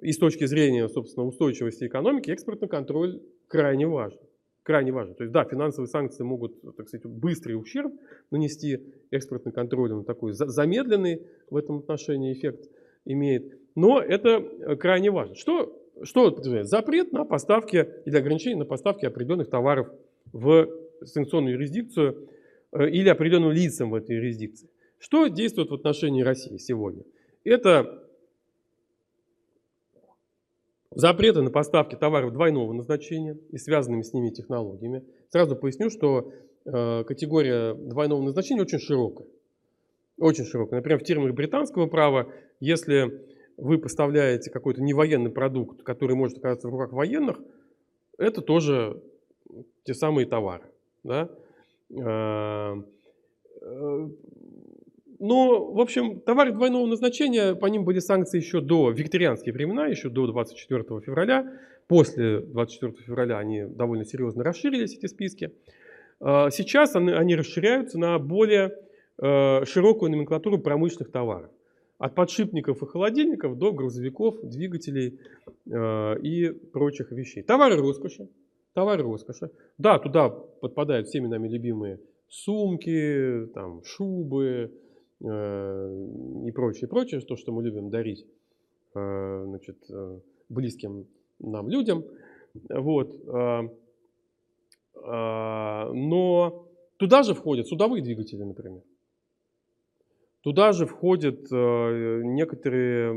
[0.00, 4.18] и с точки зрения, собственно, устойчивости экономики, экспортный контроль крайне важен
[4.66, 5.14] крайне важно.
[5.14, 7.92] То есть, да, финансовые санкции могут, так сказать, быстрый ущерб
[8.32, 8.80] нанести
[9.12, 12.68] экспортный контроль, он такой замедленный в этом отношении эффект
[13.04, 13.58] имеет.
[13.76, 15.36] Но это э, крайне важно.
[15.36, 16.68] Что, что подразумевает?
[16.68, 19.88] Запрет на поставки или ограничение на поставки определенных товаров
[20.32, 20.68] в
[21.04, 22.28] санкционную юрисдикцию
[22.72, 24.68] э, или определенным лицам в этой юрисдикции.
[24.98, 27.04] Что действует в отношении России сегодня?
[27.44, 28.06] Это
[30.90, 35.04] запреты на поставки товаров двойного назначения и связанными с ними технологиями.
[35.28, 36.32] Сразу поясню, что
[36.64, 39.28] э, категория двойного назначения очень широкая.
[40.18, 40.78] Очень широкая.
[40.80, 43.26] Например, в терминах британского права, если
[43.58, 47.38] вы поставляете какой-то невоенный продукт, который может оказаться в руках военных,
[48.18, 49.02] это тоже
[49.84, 50.64] те самые товары.
[51.06, 51.28] Да?
[51.90, 52.82] Э,
[53.62, 54.08] э,
[55.18, 60.10] но, в общем, товары двойного назначения, по ним были санкции еще до викторианские времена, еще
[60.10, 61.52] до 24 февраля.
[61.88, 65.52] После 24 февраля они довольно серьезно расширились, эти списки.
[66.20, 68.74] А, сейчас они, они расширяются на более
[69.18, 71.50] э, широкую номенклатуру промышленных товаров.
[71.98, 75.18] От подшипников и холодильников до грузовиков, двигателей
[75.70, 77.42] э, и прочих вещей.
[77.42, 78.28] Товары роскоши.
[78.76, 79.50] Товары роскоши.
[79.78, 81.98] Да, туда подпадают всеми нами любимые
[82.28, 84.70] сумки, там, шубы,
[85.24, 86.06] Э,
[86.44, 88.26] и прочее, прочее, то, что мы любим дарить
[88.94, 90.18] э, значит, э,
[90.48, 91.06] близким
[91.38, 92.04] нам людям.
[92.70, 93.14] Вот.
[95.04, 96.66] Но
[96.96, 98.80] туда же входят судовые двигатели, например.
[100.40, 103.12] Туда же входят некоторые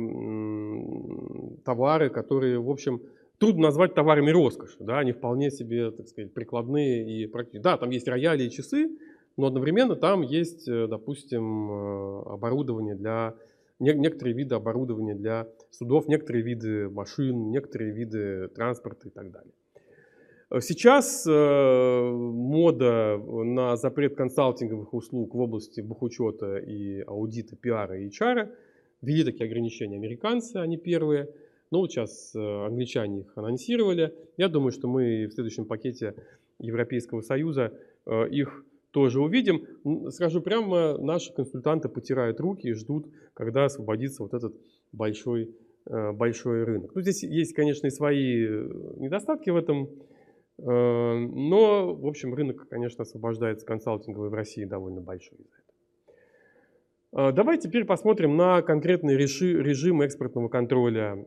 [1.64, 3.02] товары, которые, в общем,
[3.40, 4.76] трудно назвать товарами роскоши.
[4.80, 5.00] Да?
[5.00, 7.64] Они вполне себе, так сказать, прикладные и практические.
[7.64, 8.90] Да, там есть рояли и часы,
[9.38, 13.36] но одновременно там есть, э, допустим, э, оборудование для
[13.80, 19.54] некоторые виды оборудования для судов, некоторые виды машин, некоторые виды транспорта и так далее.
[20.60, 28.50] Сейчас э, мода на запрет консалтинговых услуг в области бухучета и аудита, пиара и HR.
[29.02, 31.30] Ввели такие ограничения американцы, они первые.
[31.72, 34.14] Вот сейчас англичане их анонсировали.
[34.38, 36.16] Я думаю, что мы в следующем пакете
[36.60, 37.74] Европейского Союза
[38.32, 39.66] их тоже увидим.
[40.12, 44.56] Скажу прямо, наши консультанты потирают руки и ждут, когда освободится вот этот
[44.92, 45.56] большой,
[45.86, 46.92] э, большой рынок.
[46.96, 49.90] Ну, здесь есть, конечно, и свои э, недостатки в этом,
[50.58, 55.40] э, но, в общем, рынок, конечно, освобождается консалтинговый в России довольно большой.
[57.12, 61.26] Давайте теперь посмотрим на конкретный режим экспортного контроля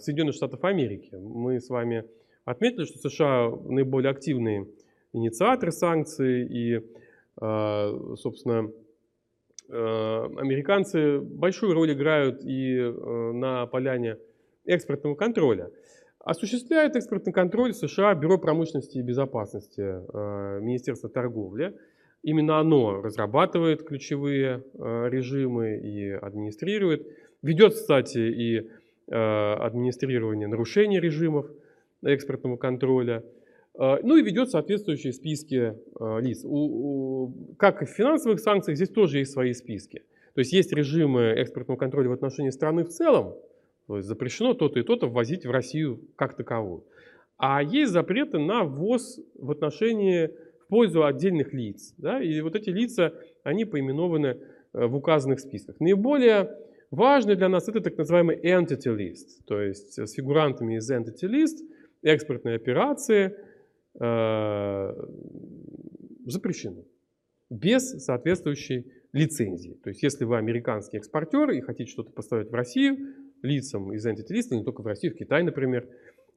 [0.00, 1.14] Соединенных Штатов Америки.
[1.14, 2.04] Мы с вами
[2.44, 4.66] отметили, что США наиболее активные
[5.12, 6.84] инициаторы санкций и,
[7.40, 8.72] а, собственно,
[9.68, 14.16] американцы большую роль играют и на поляне
[14.64, 15.70] экспортного контроля.
[16.18, 19.80] Осуществляет экспортный контроль США Бюро промышленности и безопасности
[20.60, 21.76] Министерства торговли.
[22.22, 27.06] Именно оно разрабатывает ключевые режимы и администрирует.
[27.42, 28.70] Ведет, кстати, и
[29.08, 31.46] администрирование нарушений режимов
[32.02, 33.24] экспортного контроля–
[33.80, 35.74] а, ну и ведет соответствующие списки
[36.20, 36.44] лиц.
[36.44, 40.02] У, у, как и в финансовых санкциях, здесь тоже есть свои списки.
[40.34, 43.34] То есть есть режимы экспортного контроля в отношении страны в целом,
[43.86, 46.84] то есть запрещено то-то и то-то ввозить в Россию как таковую.
[47.36, 50.30] А есть запреты на ввоз в отношении,
[50.70, 51.94] пользу отдельных лиц.
[51.98, 52.22] Да?
[52.22, 53.12] И вот эти лица,
[53.44, 54.26] они поименованы
[54.72, 55.78] э, в указанных списках.
[55.80, 56.56] Наиболее
[56.90, 61.58] важный для нас это так называемый entity list, то есть с фигурантами из entity list,
[62.02, 63.34] экспортные операции–
[63.98, 64.94] Э,
[66.26, 66.84] запрещены
[67.50, 69.76] без соответствующей лицензии.
[69.82, 74.30] То есть если вы американский экспортер и хотите что-то поставить в Россию, лицам из Entity
[74.30, 75.88] List, не только в Россию, в Китай, например,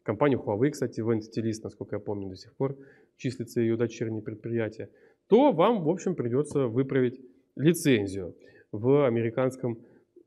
[0.04, 2.78] компания Huawei, кстати, в Entity насколько я помню, до сих пор
[3.18, 4.90] числится ее дочерние предприятия,
[5.28, 7.20] то вам, в общем, придется выправить
[7.56, 8.36] лицензию
[8.72, 9.80] в американском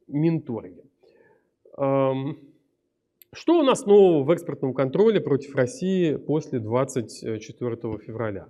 [0.07, 0.83] Минторге.
[3.37, 8.49] Что у нас нового в экспортном контроле против России после 24 февраля?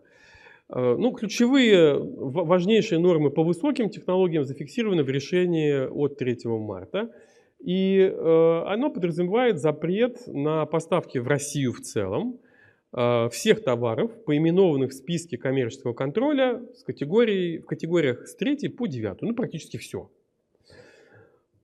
[0.69, 7.11] Э, ну, ключевые, важнейшие нормы по высоким технологиям зафиксированы в решении от 3 марта.
[7.59, 12.39] И э, оно подразумевает запрет на поставки в Россию в целом
[12.93, 18.87] э, всех товаров, поименованных в списке коммерческого контроля с категорией, в категориях с 3 по
[18.87, 20.11] 9, ну практически все.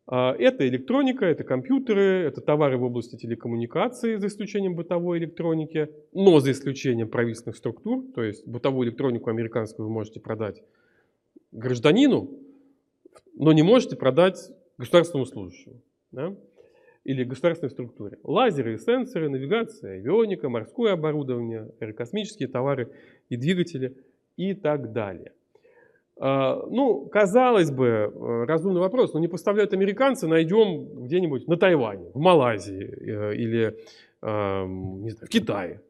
[0.07, 6.41] А, это электроника, это компьютеры, это товары в области телекоммуникации, за исключением бытовой электроники, но
[6.41, 8.05] за исключением правительственных структур.
[8.15, 10.63] То есть бытовую электронику американскую вы можете продать
[11.53, 12.31] гражданину,
[13.35, 16.35] но не можете продать государственному служащему да?
[17.05, 18.19] или государственной структуре.
[18.23, 22.93] Лазеры сенсоры, навигация, авионика, морское оборудование, аэрокосмические товары
[23.29, 23.97] и двигатели
[24.37, 25.33] и так далее.
[26.21, 32.11] А, ну, казалось бы, э, разумный вопрос, но не поставляют американцы, найдем где-нибудь на Тайване,
[32.15, 33.77] в Малайзии э, или
[34.25, 35.81] не знаю, в Китае.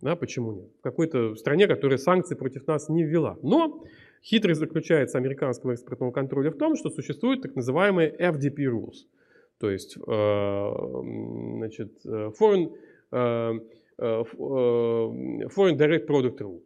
[0.00, 0.70] Да, почему нет?
[0.78, 3.36] В какой-то стране, которая санкции против нас не ввела.
[3.42, 3.84] Но
[4.24, 9.06] хитрость заключается американского экспортного контроля в том, что существуют так называемые FDP rules,
[9.58, 10.00] то есть э,
[11.58, 12.72] значит, foreign,
[14.00, 16.62] foreign Direct Product Rule.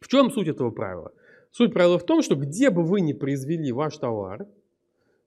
[0.00, 1.12] В чем суть этого правила?
[1.50, 4.46] Суть правила в том, что где бы вы ни произвели ваш товар,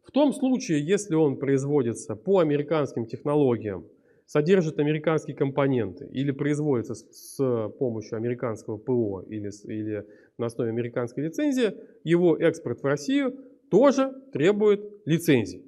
[0.04, 3.86] в том случае, если он производится по американским технологиям,
[4.30, 10.06] содержит американские компоненты или производится с, помощью американского ПО или, или
[10.38, 11.74] на основе американской лицензии,
[12.04, 13.36] его экспорт в Россию
[13.70, 15.64] тоже требует лицензии.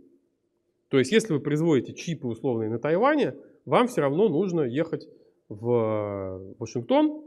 [0.89, 3.35] То есть, если вы производите чипы условные на Тайване,
[3.65, 5.07] вам все равно нужно ехать
[5.49, 7.23] в Вашингтон,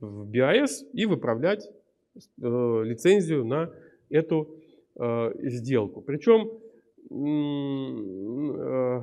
[0.00, 1.68] в БИАС и выправлять
[2.42, 3.70] Э, лицензию на
[4.10, 4.48] эту
[4.96, 6.00] э, сделку.
[6.00, 6.50] Причем,
[7.10, 9.02] э,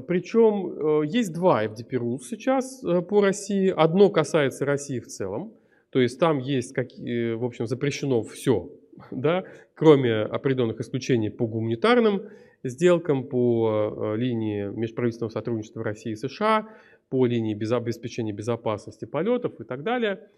[0.00, 3.72] причем есть два FDP rules сейчас по России.
[3.74, 5.52] Одно касается России в целом,
[5.90, 8.70] то есть там есть, как, в общем, запрещено все,
[9.10, 12.22] да, кроме определенных исключений по гуманитарным
[12.64, 16.68] сделкам, по линии межправительственного сотрудничества России и США,
[17.08, 20.20] по линии обеспечения безопасности полетов и так далее–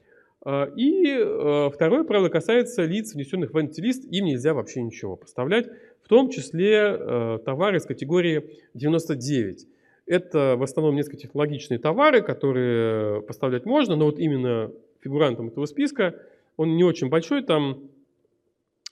[0.77, 5.69] и а, второе правило касается лиц, внесенных в антилист, им нельзя вообще ничего поставлять,
[6.03, 9.67] в том числе а, товары из категории 99.
[10.07, 14.71] Это в основном низкотехнологичные товары, которые поставлять можно, но вот именно
[15.01, 16.15] фигурантом этого списка,
[16.57, 17.91] он не очень большой, там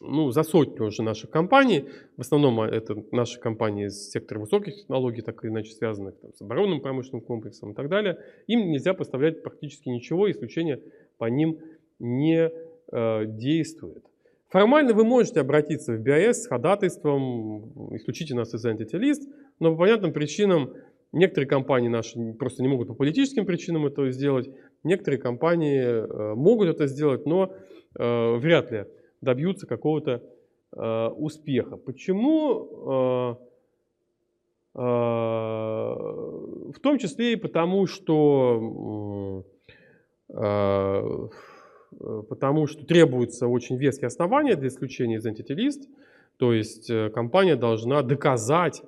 [0.02, 1.84] ну, за сотню уже наших компаний.
[2.16, 6.40] В основном это наши компании из сектора высоких технологий, так или иначе связанных там, с
[6.42, 8.18] оборонным промышленным комплексом и так далее.
[8.48, 10.82] Им нельзя поставлять практически ничего, исключение
[11.18, 11.58] по ним
[11.98, 12.50] не
[12.92, 14.04] э, действует.
[14.48, 19.22] Формально вы можете обратиться в БИС с ходатайством, исключите нас из Entity List,
[19.58, 20.74] но по понятным причинам
[21.12, 24.50] некоторые компании наши просто не могут по политическим причинам это сделать,
[24.84, 27.54] некоторые компании э, могут это сделать, но
[27.98, 28.84] э, вряд ли
[29.22, 30.22] добьются какого-то
[30.76, 31.78] э, успеха.
[31.78, 33.38] Почему?
[34.74, 34.82] Э, э,
[36.72, 39.61] в том числе и потому, что Э,
[42.28, 45.86] потому что требуются очень веские основания для исключения из Entity.
[46.38, 48.82] То есть э, компания должна доказать,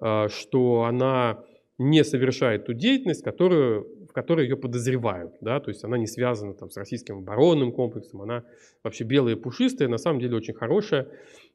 [0.00, 1.44] э, что она
[1.78, 5.32] не совершает ту деятельность, которую, в которой ее подозревают.
[5.40, 5.60] Да?
[5.60, 8.44] То есть она не связана там, с российским оборонным комплексом, она
[8.84, 11.08] вообще белая пушистая, на самом деле очень хорошая.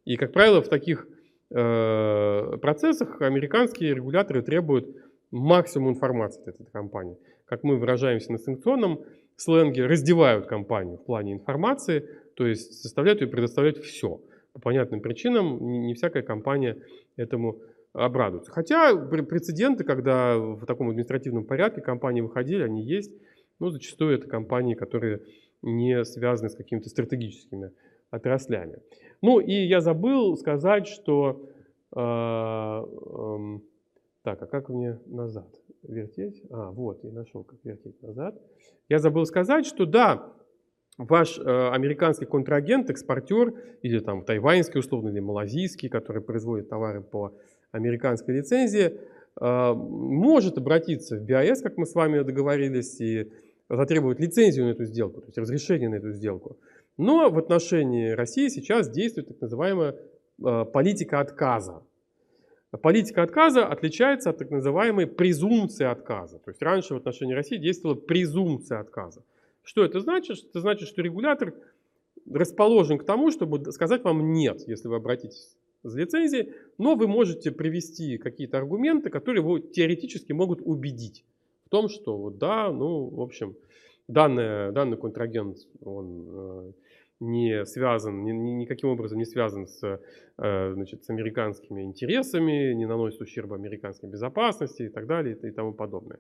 [0.05, 1.07] И, как правило, в таких
[1.51, 4.87] э, процессах американские регуляторы требуют
[5.29, 7.17] максимум информации от этой компании.
[7.45, 9.03] Как мы выражаемся на санкционном
[9.41, 14.21] сленге раздевают компанию в плане информации, то есть заставляют ее предоставлять все.
[14.53, 16.77] По понятным причинам не всякая компания
[17.17, 17.61] этому
[17.93, 18.51] обрадуется.
[18.51, 23.11] Хотя прецеденты, когда в таком административном порядке компании выходили, они есть.
[23.59, 25.21] Но зачастую это компании, которые
[25.61, 27.71] не связаны с какими-то стратегическими
[28.11, 28.79] отраслями.
[29.21, 31.49] Ну и я забыл сказать, что...
[31.95, 33.59] Э, э,
[34.23, 35.47] так, а как мне назад
[35.87, 36.43] вертеть?
[36.49, 38.35] А, вот, я нашел, как вертеть назад.
[38.89, 40.33] Я забыл сказать, что да,
[40.97, 47.33] ваш э, американский контрагент, экспортер, или там тайваньский условно, или малазийский, который производит товары по
[47.71, 48.93] американской лицензии,
[49.39, 53.31] э, может обратиться в БИАС, как мы с вами договорились, и
[53.69, 56.57] затребовать лицензию на эту сделку, то есть разрешение на эту сделку.
[56.97, 61.83] Но в отношении России сейчас действует так называемая э, политика отказа.
[62.81, 66.39] Политика отказа отличается от так называемой презумпции отказа.
[66.39, 69.23] То есть раньше в отношении России действовала презумпция отказа.
[69.63, 70.37] Что это значит?
[70.49, 71.53] Это значит, что регулятор
[72.31, 77.51] расположен к тому, чтобы сказать вам нет, если вы обратитесь за лицензией, но вы можете
[77.51, 81.23] привести какие-то аргументы, которые его теоретически могут убедить
[81.65, 83.55] в том, что вот да, ну, в общем,
[84.07, 86.71] данный, данный контрагент, он э,
[87.19, 89.99] не связан, ни, никаким образом не связан с,
[90.37, 95.73] э, значит, с американскими интересами, не наносит ущерба американской безопасности и так далее и тому
[95.73, 96.19] подобное.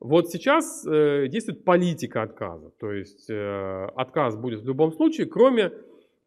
[0.00, 5.72] Вот сейчас э, действует политика отказа, то есть э, отказ будет в любом случае, кроме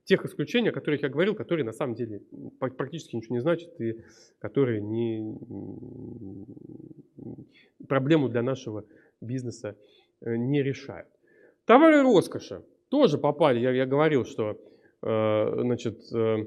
[0.05, 2.21] тех исключений, о которых я говорил, которые на самом деле
[2.59, 3.99] практически ничего не значат и
[4.39, 5.37] которые не,
[7.89, 8.85] проблему для нашего
[9.19, 9.75] бизнеса
[10.21, 11.09] не решают.
[11.65, 14.57] Товары роскоши тоже попали, я, я говорил, что
[15.01, 16.45] э, значит, э,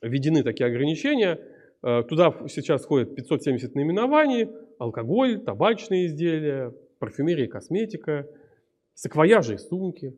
[0.00, 1.38] введены такие ограничения.
[1.82, 4.48] Э, туда сейчас входит 570 наименований,
[4.78, 8.26] алкоголь, табачные изделия, парфюмерия косметика,
[8.94, 10.16] саквояжи и сумки,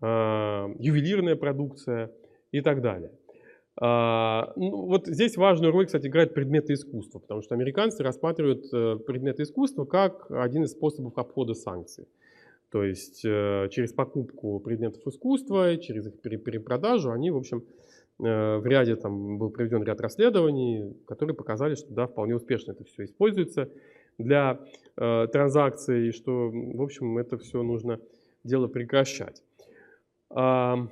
[0.00, 2.12] ювелирная продукция
[2.52, 3.12] и так далее.
[3.80, 8.70] Ну, вот здесь важную роль, кстати, играют предметы искусства, потому что американцы рассматривают
[9.06, 12.06] предметы искусства как один из способов обхода санкций.
[12.70, 17.64] То есть э, через покупку предметов искусства, через их перепродажу, они, в общем,
[18.18, 22.84] э, в ряде там был проведен ряд расследований, которые показали, что да, вполне успешно это
[22.84, 23.70] все используется
[24.18, 24.60] для
[24.96, 28.00] э, транзакций, и что, в общем, это все нужно
[28.42, 29.44] дело прекращать.
[30.30, 30.88] А,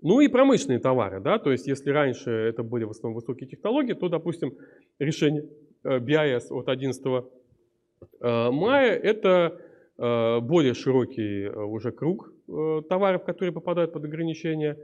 [0.00, 3.94] ну и промышленные товары, да, то есть если раньше это были в основном высокие технологии,
[3.94, 4.56] то, допустим,
[5.00, 5.48] решение
[5.82, 7.24] BIS от 11
[8.20, 9.67] мая это Э,
[9.98, 14.78] более широкий э, уже круг э, товаров, которые попадают под ограничения.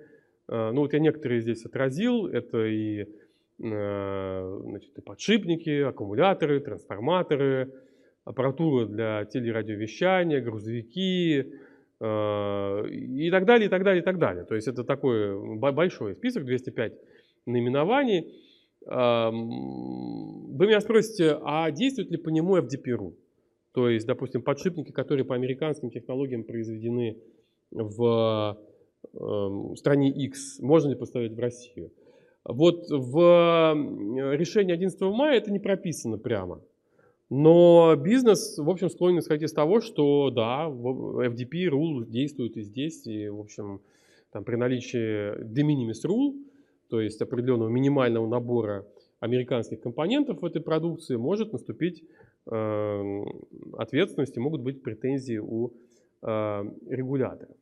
[0.47, 2.27] Ну вот я некоторые здесь отразил.
[2.27, 3.07] Это и,
[3.57, 7.73] значит, и подшипники, аккумуляторы, трансформаторы,
[8.27, 14.45] аппаратура для телерадиовещания, грузовики и так далее, и так далее, и так далее.
[14.45, 16.93] То есть это такой большой список, 205
[17.47, 18.35] наименований.
[18.85, 23.15] Вы меня спросите, а действует ли по нему FDP-RU?
[23.75, 27.19] То есть, допустим, подшипники, которые по американским технологиям произведены
[27.73, 28.57] в
[29.13, 31.91] э, стране X, можно ли поставить в Россию?
[32.45, 33.75] Вот в
[34.37, 36.61] решении 11 мая это не прописано прямо.
[37.31, 43.05] Но бизнес, в общем, склонен исходить из того, что да, FDP rule действует и здесь,
[43.07, 43.81] и, в общем,
[44.31, 46.35] там, при наличии de minimis rule,
[46.91, 48.87] то есть определенного минимального набора
[49.19, 52.05] американских компонентов в этой продукции, может наступить
[52.47, 55.73] ответственности, могут быть претензии у
[56.23, 57.57] э, регуляторов.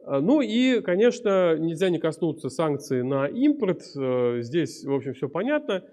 [0.00, 3.82] Э, ну и, конечно, нельзя не коснуться санкций на импорт.
[3.96, 5.84] Э, здесь, в общем, все понятно.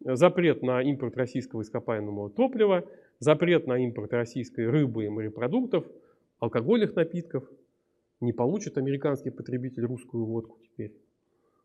[0.00, 2.84] Запрет на импорт российского ископаемого топлива,
[3.18, 5.84] запрет на импорт российской рыбы и морепродуктов,
[6.38, 7.44] алкогольных напитков.
[8.20, 10.94] Не получит американский потребитель русскую водку теперь.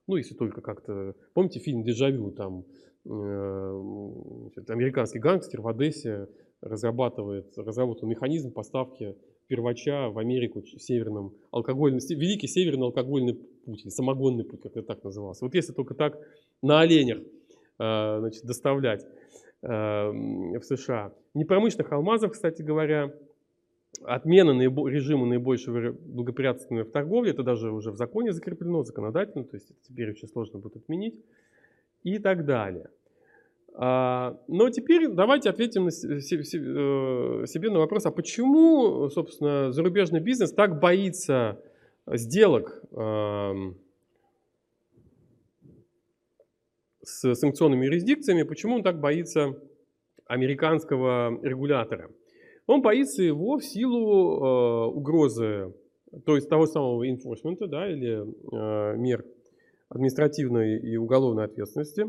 [0.08, 1.16] Ну, если только как-то...
[1.34, 2.32] Помните фильм «Дежавю»?
[2.32, 2.66] Там
[3.06, 6.28] американский гангстер в Одессе
[6.62, 9.16] разрабатывает, разработал механизм поставки
[9.48, 13.36] первача в Америку северным алкогольным, великий северный алкогольный
[13.66, 15.46] путь, самогонный путь, как это так назывался.
[15.46, 16.18] Вот если только так
[16.62, 19.06] на оленях э, значит, доставлять
[19.62, 21.14] э, в США.
[21.34, 23.14] Непромышленных алмазов, кстати говоря,
[24.04, 29.72] отмена режима наибольшего благоприятствования в торговле, это даже уже в законе закреплено, законодательно, то есть
[29.88, 31.20] теперь очень сложно будет отменить
[32.04, 32.90] и так далее.
[33.76, 40.80] А, но теперь давайте ответим э, себе на вопрос, а почему, собственно, зарубежный бизнес так
[40.80, 41.60] боится
[42.06, 42.84] сделок
[47.04, 49.58] с санкционными юрисдикциями, почему он так боится
[50.26, 52.10] американского регулятора?
[52.66, 55.74] Он боится его в силу э, угрозы,
[56.26, 59.26] то есть того самого enforcement, да, или э, мер
[59.94, 62.06] административной и уголовной ответственности,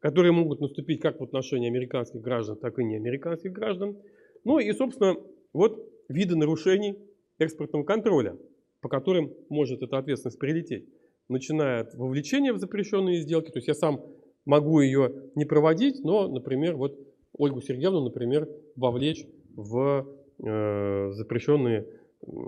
[0.00, 3.98] которые могут наступить как в отношении американских граждан, так и неамериканских граждан.
[4.44, 5.16] Ну и, собственно,
[5.52, 6.98] вот виды нарушений
[7.38, 8.36] экспортного контроля,
[8.80, 10.88] по которым может эта ответственность прилететь.
[11.28, 14.02] Начиная от вовлечения в запрещенные сделки, то есть я сам
[14.44, 16.98] могу ее не проводить, но, например, вот
[17.36, 20.08] Ольгу Сергеевну, например, вовлечь в
[20.38, 21.86] э, запрещенные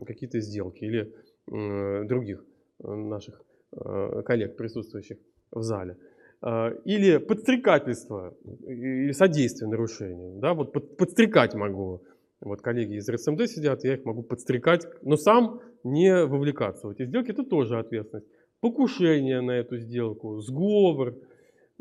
[0.06, 1.12] какие-то сделки или
[1.52, 2.44] э, других
[2.82, 3.42] э, наших
[3.72, 5.18] коллег, присутствующих
[5.50, 5.96] в зале.
[6.42, 8.34] Э, или подстрекательство,
[8.66, 10.40] или содействие нарушению.
[10.40, 12.02] Да, вот под, подстрекать могу.
[12.40, 17.04] Вот коллеги из РСМД сидят, я их могу подстрекать, но сам не вовлекаться в эти
[17.04, 17.32] сделки.
[17.32, 18.26] Это тоже ответственность.
[18.60, 21.14] Покушение на эту сделку, сговор, э,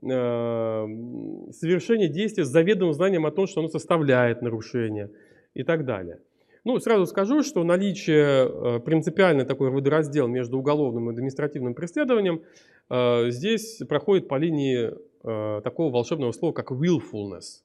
[0.01, 5.09] совершение действия с заведомым знанием о том, что оно составляет нарушение
[5.53, 6.19] и так далее.
[6.65, 12.41] Ну, сразу скажу, что наличие э, принципиально такой водораздел между уголовным и административным преследованием
[12.89, 14.91] э, здесь проходит по линии
[15.23, 17.63] э, такого волшебного слова, как willfulness.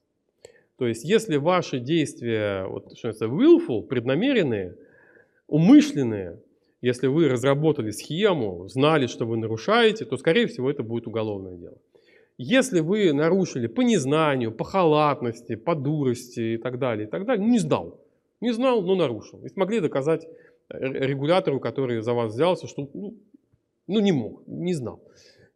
[0.77, 4.77] То есть, если ваши действия, вот, что это willful, преднамеренные,
[5.47, 6.39] умышленные,
[6.81, 11.77] если вы разработали схему, знали, что вы нарушаете, то, скорее всего, это будет уголовное дело.
[12.37, 17.45] Если вы нарушили по незнанию, по халатности, по дурости и так далее, и так далее,
[17.45, 18.04] ну, не знал,
[18.45, 19.43] не знал, но нарушил.
[19.43, 20.27] И смогли доказать
[20.69, 23.17] регулятору, который за вас взялся, что ну,
[23.87, 25.01] ну не мог, не знал.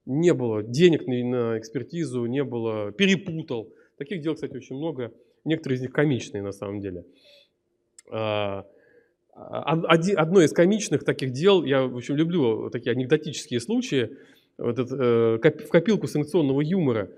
[0.06, 3.72] Не было денег на экспертизу, не было, перепутал.
[3.98, 5.14] Таких дел, кстати, очень много.
[5.46, 7.06] Некоторые из них комичные на самом деле.
[8.12, 8.66] А,
[9.34, 14.18] одно из комичных таких дел, я в общем люблю такие анекдотические случаи,
[14.58, 17.10] вот этот, э, в копилку санкционного юмора.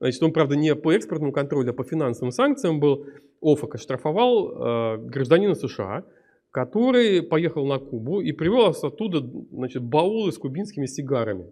[0.00, 3.06] Значит, он, правда, не по экспортному контролю, а по финансовым санкциям был.
[3.42, 6.04] ОФАК оштрафовал э, гражданина США,
[6.50, 9.20] который поехал на Кубу и привез оттуда
[9.52, 11.50] значит, баулы с кубинскими сигарами.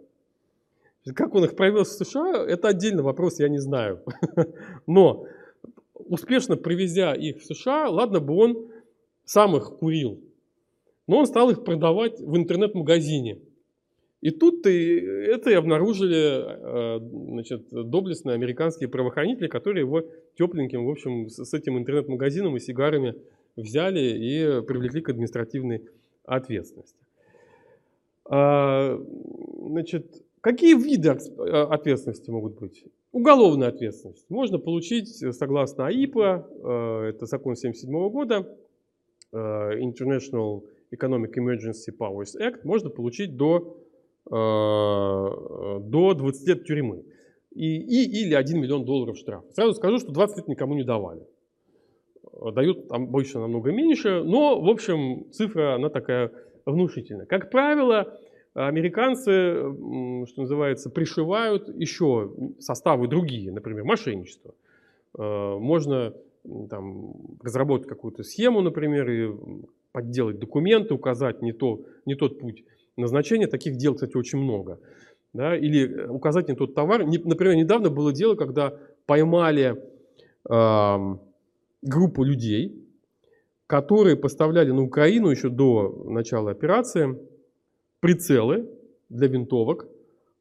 [1.15, 4.03] Как он их провез в США, это отдельный вопрос, я не знаю.
[4.87, 5.27] Но
[5.95, 8.69] успешно привезя их в США, ладно бы он
[9.25, 10.21] сам их курил,
[11.07, 13.41] но он стал их продавать в интернет-магазине.
[14.21, 20.03] И тут -то это и обнаружили э, значит, доблестные американские правоохранители, которые его
[20.37, 23.15] тепленьким, в общем, с этим интернет-магазином и сигарами
[23.57, 25.85] взяли и привлекли к административной
[26.25, 26.99] ответственности.
[28.25, 29.01] А,
[29.63, 32.85] значит, какие виды э, ответственности могут быть?
[33.13, 34.29] Уголовная ответственность.
[34.29, 38.57] Можно получить, согласно АИПа, э, это закон 1977 года,
[39.31, 43.88] International Economic Emergency Powers Act, можно получить до Э,
[44.31, 47.05] до 20 лет тюрьмы
[47.51, 49.45] и, и, или 1 миллион долларов штраф.
[49.53, 51.27] Сразу скажу, что 20 лет никому не давали.
[52.53, 56.31] Дают там больше намного меньше, но, в общем, цифра, она такая
[56.67, 57.27] внушительная.
[57.27, 58.17] Как правило,
[58.55, 59.75] американцы,
[60.27, 64.55] что называется, пришивают еще составы другие, например, мошенничество.
[65.19, 66.15] Э, можно
[66.71, 69.33] там, разработать какую-то схему, например, и
[69.93, 72.65] подделать документы, указать не, то, не тот путь
[72.99, 73.47] назначения.
[73.47, 74.81] Таких дел, кстати, очень много.
[75.33, 75.57] Да?
[75.57, 77.07] Или э, указать не тот товар.
[77.07, 79.83] Например, недавно было дело, когда поймали
[80.49, 81.17] э,
[81.83, 82.85] группу людей,
[83.67, 87.19] которые поставляли на Украину еще до начала операции
[88.01, 88.69] прицелы
[89.09, 89.87] для винтовок,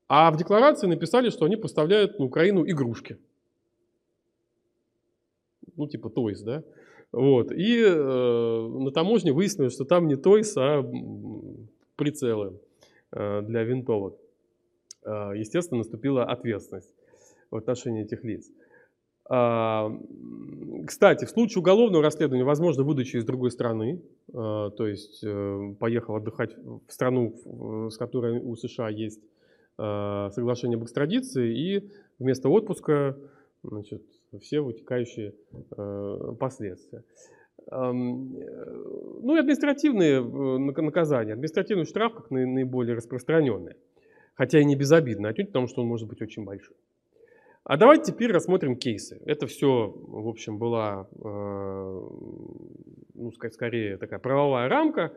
[0.07, 3.17] а в декларации написали, что они поставляют на Украину игрушки.
[5.75, 6.63] Ну, типа Toys, да?
[7.11, 7.51] Вот.
[7.51, 10.81] И э, на таможне выяснилось, что там не Toys, а
[11.97, 12.59] прицелы
[13.11, 14.15] э, для винтовок.
[15.03, 16.93] Э, естественно, наступила ответственность
[17.51, 18.49] в отношении этих лиц.
[19.29, 19.91] А,
[20.85, 25.25] кстати, в случае уголовного расследования возможно выдача из другой страны, э, то есть
[25.79, 29.21] поехал отдыхать в страну, с которой у США есть
[29.77, 33.15] соглашение об экстрадиции, и вместо отпуска
[33.61, 34.01] значит,
[34.41, 35.35] все вытекающие
[36.39, 37.03] последствия.
[37.69, 41.33] Э, ну и административные э, наказания.
[41.33, 43.75] Административный штраф как наиболее распространенный.
[44.35, 46.75] Хотя и не безобидно, отнюдь потому, что он может быть очень большой.
[47.63, 49.19] А давайте теперь рассмотрим кейсы.
[49.25, 52.01] Это все, в общем, была, э,
[53.15, 55.13] ну, скорее, такая правовая рамка.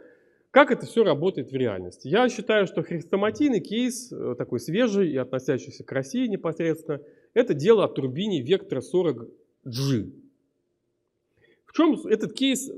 [0.51, 2.09] Как это все работает в реальности?
[2.09, 7.01] Я считаю, что хрестоматийный кейс, такой свежий и относящийся к России непосредственно,
[7.34, 10.11] это дело о турбине Вектора 40G.
[11.70, 12.72] В чем этот кейс, э,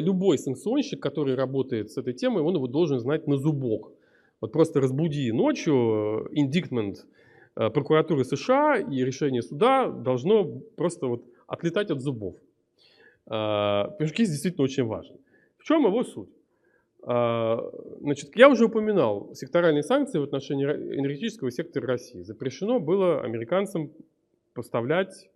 [0.00, 3.92] любой санкционщик, который работает с этой темой, он его должен знать на зубок.
[4.42, 7.06] Вот просто разбуди ночью, индиктмент
[7.56, 10.44] э, прокуратуры США и решение суда должно
[10.76, 12.34] просто вот отлетать от зубов.
[13.26, 15.16] Э, потому что кейс действительно очень важен.
[15.58, 16.28] В чем его суть?
[17.06, 22.22] Значит, я уже упоминал секторальные санкции в отношении энергетического сектора России.
[22.22, 23.90] Запрещено было американцам
[24.54, 25.28] поставлять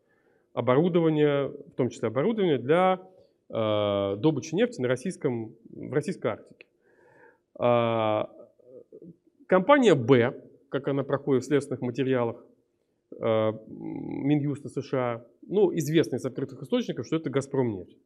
[0.58, 3.00] оборудование, в том числе оборудование для
[3.48, 6.66] э, добычи нефти на российском, в российской Арктике.
[7.60, 8.24] Э,
[9.46, 10.34] компания Б,
[10.68, 12.44] как она проходит в следственных материалах
[13.12, 17.96] э, Минюста США, ну, известно из открытых источников, что это «Газпромнефть».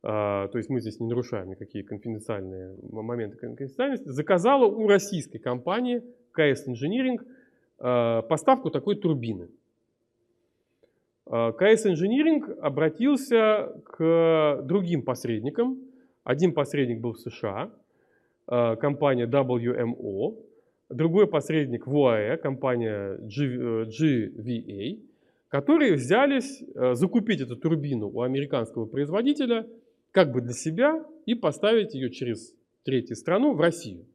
[0.00, 6.04] Uh, то есть мы здесь не нарушаем никакие конфиденциальные моменты конфиденциальности, заказала у российской компании
[6.30, 7.18] КС Engineering
[7.80, 9.48] uh, поставку такой турбины.
[11.28, 15.78] КС Engineering обратился к другим посредникам.
[16.24, 17.70] Один посредник был в США,
[18.50, 20.36] э, компания WMO,
[20.88, 24.98] другой посредник в УАЭ, компания GVA, э,
[25.48, 29.66] которые взялись э, закупить эту турбину у американского производителя,
[30.12, 32.54] как бы для себя и поставить ее через
[32.84, 34.06] третью страну в Россию.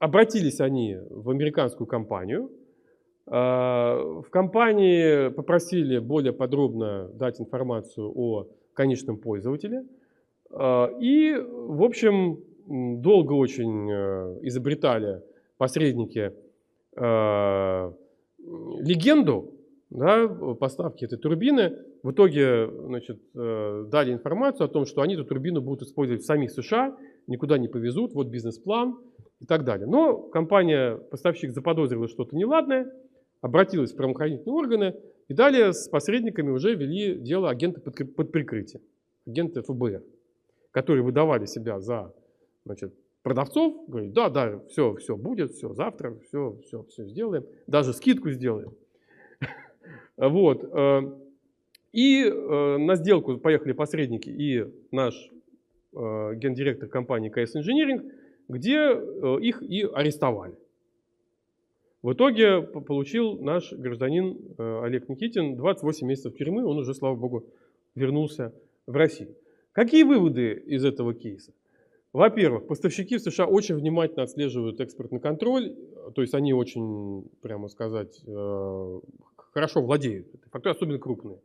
[0.00, 2.50] Обратились они в американскую компанию.
[3.26, 9.84] А, в компании попросили более подробно дать информацию о конечном пользователе.
[10.50, 15.22] А, и, в общем, долго очень э, изобретали
[15.58, 16.32] посредники
[16.96, 17.92] э,
[18.38, 19.54] легенду
[19.90, 21.76] да, поставки этой турбины.
[22.02, 26.26] В итоге значит, э, дали информацию о том, что они эту турбину будут использовать в
[26.26, 26.96] самих США,
[27.30, 28.98] никуда не повезут, вот бизнес-план
[29.40, 29.86] и так далее.
[29.86, 32.92] Но компания-поставщик заподозрила что-то неладное,
[33.40, 34.94] обратилась в правоохранительные органы
[35.28, 38.82] и далее с посредниками уже вели дело агенты под, прикрытием,
[39.26, 40.02] агенты ФБР,
[40.72, 42.12] которые выдавали себя за
[42.64, 47.92] значит, продавцов, говорит, да, да, все, все будет, все, завтра, все, все, все сделаем, даже
[47.92, 48.74] скидку сделаем.
[50.16, 50.64] Вот.
[50.64, 51.00] Э,
[51.92, 55.30] и э, на сделку поехали посредники и наш
[55.92, 58.10] гендиректор компании KS Engineering,
[58.48, 58.92] где
[59.46, 60.54] их и арестовали.
[62.02, 67.46] В итоге получил наш гражданин Олег Никитин 28 месяцев тюрьмы, он уже, слава богу,
[67.94, 68.54] вернулся
[68.86, 69.34] в Россию.
[69.72, 71.52] Какие выводы из этого кейса?
[72.12, 75.76] Во-первых, поставщики в США очень внимательно отслеживают экспортный контроль,
[76.14, 79.00] то есть они очень, прямо сказать, э,
[79.36, 81.38] хорошо владеют особенно крупные.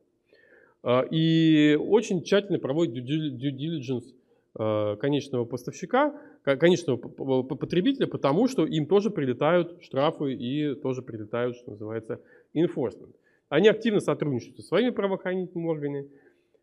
[0.84, 4.14] Э, и очень тщательно проводят due diligence э,
[4.56, 6.96] конечного поставщика, конечного
[7.44, 12.22] потребителя, потому что им тоже прилетают штрафы и тоже прилетают, что называется,
[12.56, 13.14] enforcement.
[13.50, 16.10] Они активно сотрудничают со своими правоохранительными органами,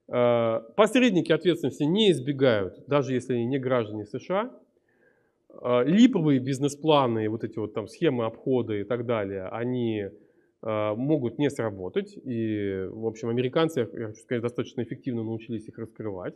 [0.09, 4.51] Э, посредники ответственности не избегают, даже если они не граждане США.
[5.63, 11.39] Э, липовые бизнес-планы, вот эти вот там схемы обхода и так далее, они э, могут
[11.39, 12.15] не сработать.
[12.25, 16.35] И, в общем, американцы, я хочу сказать, достаточно эффективно научились их раскрывать.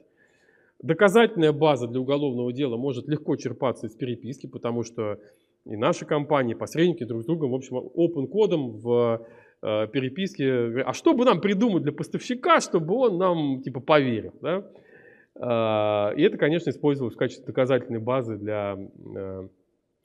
[0.83, 5.19] Доказательная база для уголовного дела может легко черпаться из переписки, потому что
[5.65, 9.27] и наши компании, посредники друг с другом, в общем, open кодом в
[9.63, 14.35] Э, переписки, а что бы нам придумать для поставщика, чтобы он нам типа поверил.
[14.43, 14.65] Да?
[15.35, 19.49] Э, и это, конечно, использовалось в качестве доказательной базы для э,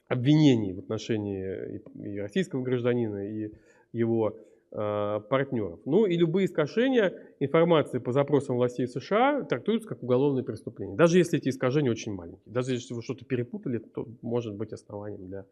[0.08, 3.52] обвинений в отношении и российского гражданина, и
[3.92, 4.36] его
[4.72, 5.80] партнеров.
[5.84, 10.96] Ну и любые искажения информации по запросам властей США трактуются как уголовные преступления.
[10.96, 12.40] Даже если эти искажения очень маленькие.
[12.46, 15.44] Даже если вы что-то перепутали, то может быть основанием для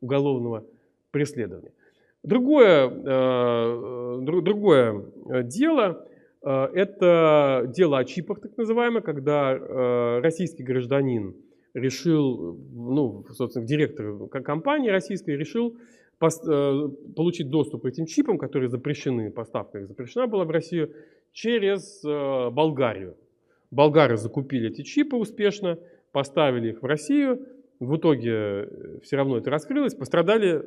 [0.00, 0.64] уголовного
[1.10, 1.72] преследования.
[2.24, 6.08] Другое, э, другое э, дело
[6.42, 11.34] э,– это дело о чипах, так называемое, когда российский гражданин
[11.74, 15.76] решил, ну, собственно, директор компании российской решил
[17.16, 20.92] получить доступ к этим чипам, которые запрещены, поставка их запрещена была в Россию,
[21.32, 23.16] через Болгарию.
[23.70, 25.78] Болгары закупили эти чипы успешно,
[26.12, 27.46] поставили их в Россию,
[27.80, 28.68] в итоге
[29.02, 30.62] все равно это раскрылось, пострадали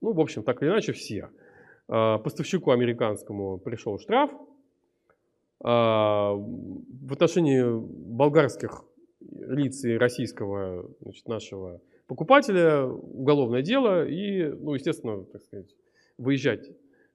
[0.00, 1.28] ну, в общем, так или иначе, все.
[1.86, 4.30] Поставщику американскому пришел штраф.
[5.60, 7.62] В отношении
[8.16, 8.84] болгарских
[9.20, 11.80] лиц и российского значит, нашего
[12.10, 15.76] покупателя уголовное дело и, ну, естественно, так сказать,
[16.18, 16.68] выезжать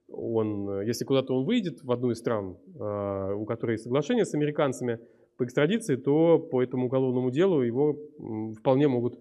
[0.08, 4.32] он, если куда-то он выйдет в одну из стран, а, у которой есть соглашение с
[4.32, 4.98] американцами
[5.36, 7.98] по экстрадиции, то по этому уголовному делу его
[8.58, 9.18] вполне могут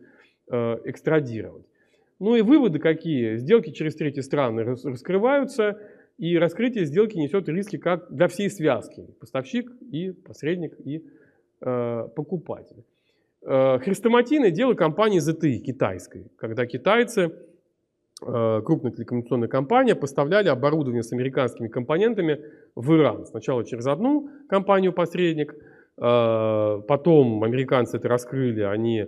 [0.47, 1.65] экстрадировать.
[2.19, 3.38] Ну и выводы какие?
[3.38, 5.78] Сделки через третьи страны раскрываются,
[6.17, 9.07] и раскрытие сделки несет риски как для всей связки.
[9.19, 11.03] Поставщик и посредник и
[11.61, 12.86] э, покупатель.
[13.47, 17.31] Э, хрестоматийное дело компании ZTE китайской, когда китайцы,
[18.25, 22.39] э, крупная телекоммуникационная компания, поставляли оборудование с американскими компонентами
[22.75, 23.25] в Иран.
[23.25, 29.07] Сначала через одну компанию-посредник, э, потом американцы это раскрыли, они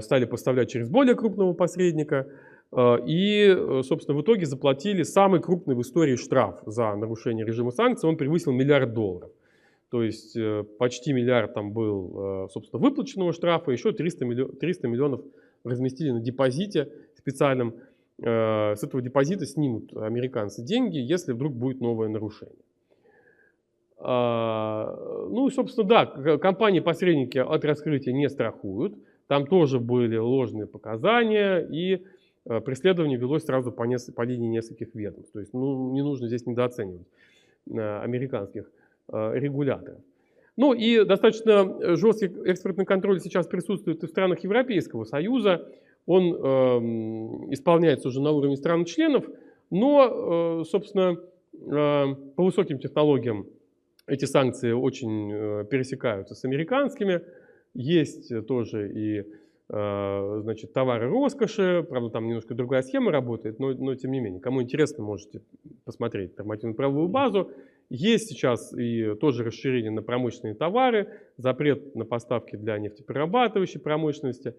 [0.00, 2.26] стали поставлять через более крупного посредника.
[2.76, 8.08] И, собственно, в итоге заплатили самый крупный в истории штраф за нарушение режима санкций.
[8.08, 9.30] Он превысил миллиард долларов.
[9.90, 10.36] То есть
[10.78, 15.20] почти миллиард там был, собственно, выплаченного штрафа, еще 300 миллионов, 300 миллионов
[15.64, 17.74] разместили на депозите специальном.
[18.18, 22.56] С этого депозита снимут американцы деньги, если вдруг будет новое нарушение.
[24.00, 26.06] Ну и, собственно, да,
[26.38, 28.94] компании-посредники от раскрытия не страхуют.
[29.28, 32.02] Там тоже были ложные показания, и
[32.46, 35.32] э, преследование велось сразу по, нес- по линии нескольких ведомств.
[35.32, 37.06] То есть ну, не нужно здесь недооценивать
[37.70, 38.77] э, американских э,
[39.10, 40.00] регуляторов.
[40.56, 45.68] Ну и достаточно жесткий экспортный контроль сейчас присутствует и в странах Европейского Союза.
[46.04, 46.38] Он э,
[47.52, 49.24] исполняется уже на уровне стран-членов,
[49.70, 51.16] но, э, собственно,
[51.60, 53.46] по высоким технологиям
[54.06, 57.20] эти санкции очень пересекаются с американскими.
[57.74, 59.24] Есть тоже и
[59.68, 64.62] значит, товары роскоши, правда там немножко другая схема работает, но, но тем не менее, кому
[64.62, 65.42] интересно, можете
[65.84, 67.50] посмотреть нормативную правовую базу.
[67.90, 71.08] Есть сейчас и тоже расширение на промышленные товары,
[71.38, 74.54] запрет на поставки для нефтеперерабатывающей промышленности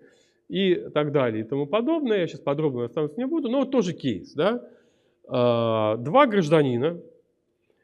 [0.48, 2.20] и так далее и тому подобное.
[2.20, 4.34] Я сейчас подробно остануться не буду, но вот тоже кейс.
[4.34, 4.68] Да?
[5.28, 7.00] А, два гражданина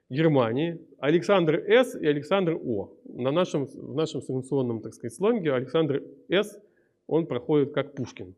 [0.09, 1.95] Германии, Александр С.
[1.95, 2.91] и Александр О.
[3.05, 6.59] На нашем, в нашем санкционном, так сказать, сленге Александр С.
[7.05, 8.35] он проходит как Пушкин.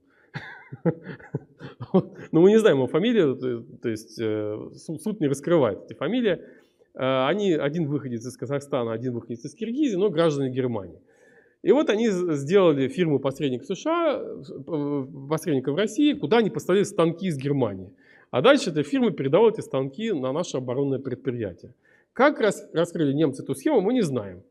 [2.31, 3.37] Но мы не знаем его фамилию,
[3.81, 6.39] то есть э, суд не раскрывает эти фамилии.
[6.97, 10.99] Э, они, один выходец из Казахстана, один выходец из Киргизии, но граждане Германии.
[11.61, 17.27] И вот они сделали фирму посредник США, э, посредника в России, куда они поставили станки
[17.27, 17.93] из Германии.
[18.31, 21.73] А дальше эта фирма передала эти станки на наше оборонное предприятие.
[22.13, 24.41] Как раз, раскрыли немцы эту схему, мы не знаем.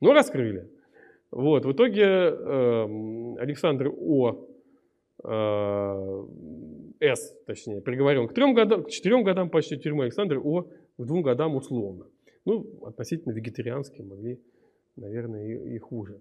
[0.00, 0.68] Но раскрыли.
[1.30, 4.48] Вот, в итоге э, Александр О.
[5.24, 6.26] Э,
[7.00, 10.04] С, точнее, приговорен к, трем годам, к четырем годам почти тюрьмы.
[10.04, 10.66] Александр О
[10.98, 12.06] к двум годам условно.
[12.44, 14.40] Ну, относительно вегетарианские могли,
[14.96, 16.20] наверное, и, и хуже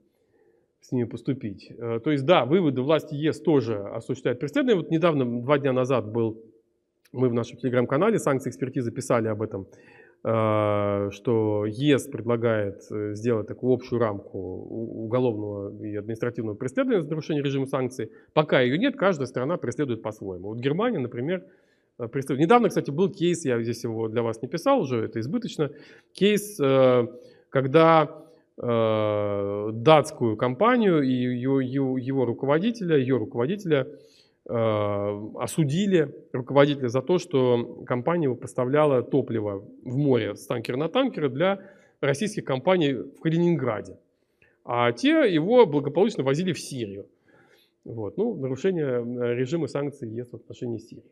[0.82, 1.72] с ними поступить.
[1.78, 4.84] Э, то есть, да, выводы власти ЕС тоже осуществляют преследование.
[4.84, 6.44] Вот недавно, два дня назад был,
[7.12, 9.68] мы в нашем телеграм-канале санкции экспертизы писали об этом,
[10.24, 17.44] э, что ЕС предлагает э, сделать такую общую рамку уголовного и административного преследования за нарушение
[17.44, 18.12] режима санкций.
[18.34, 20.50] Пока ее нет, каждая страна преследует по-своему.
[20.50, 21.46] Вот Германия, например,
[22.02, 22.42] Э, представить.
[22.42, 25.72] Недавно, кстати, был кейс, я здесь его для вас не писал уже, это избыточно,
[26.14, 27.08] кейс, э,
[27.50, 28.26] когда
[28.58, 33.88] э, датскую компанию и его, его руководителя, ее руководителя
[34.44, 41.60] осудили, руководителя за то, что компания поставляла топливо в море с танкера на танкера для
[42.02, 44.00] российских компаний в Калининграде.
[44.66, 47.06] А те его благополучно возили в Сирию.
[47.86, 48.18] Вот.
[48.18, 51.12] Ну, нарушение режима санкций ЕС в отношении Сирии.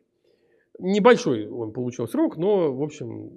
[0.82, 3.30] Небольшой он получил срок, но, в общем,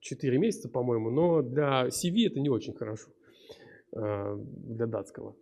[0.00, 3.08] 4 месяца, по-моему, но для CV это не очень хорошо,
[3.92, 5.34] э, для датского.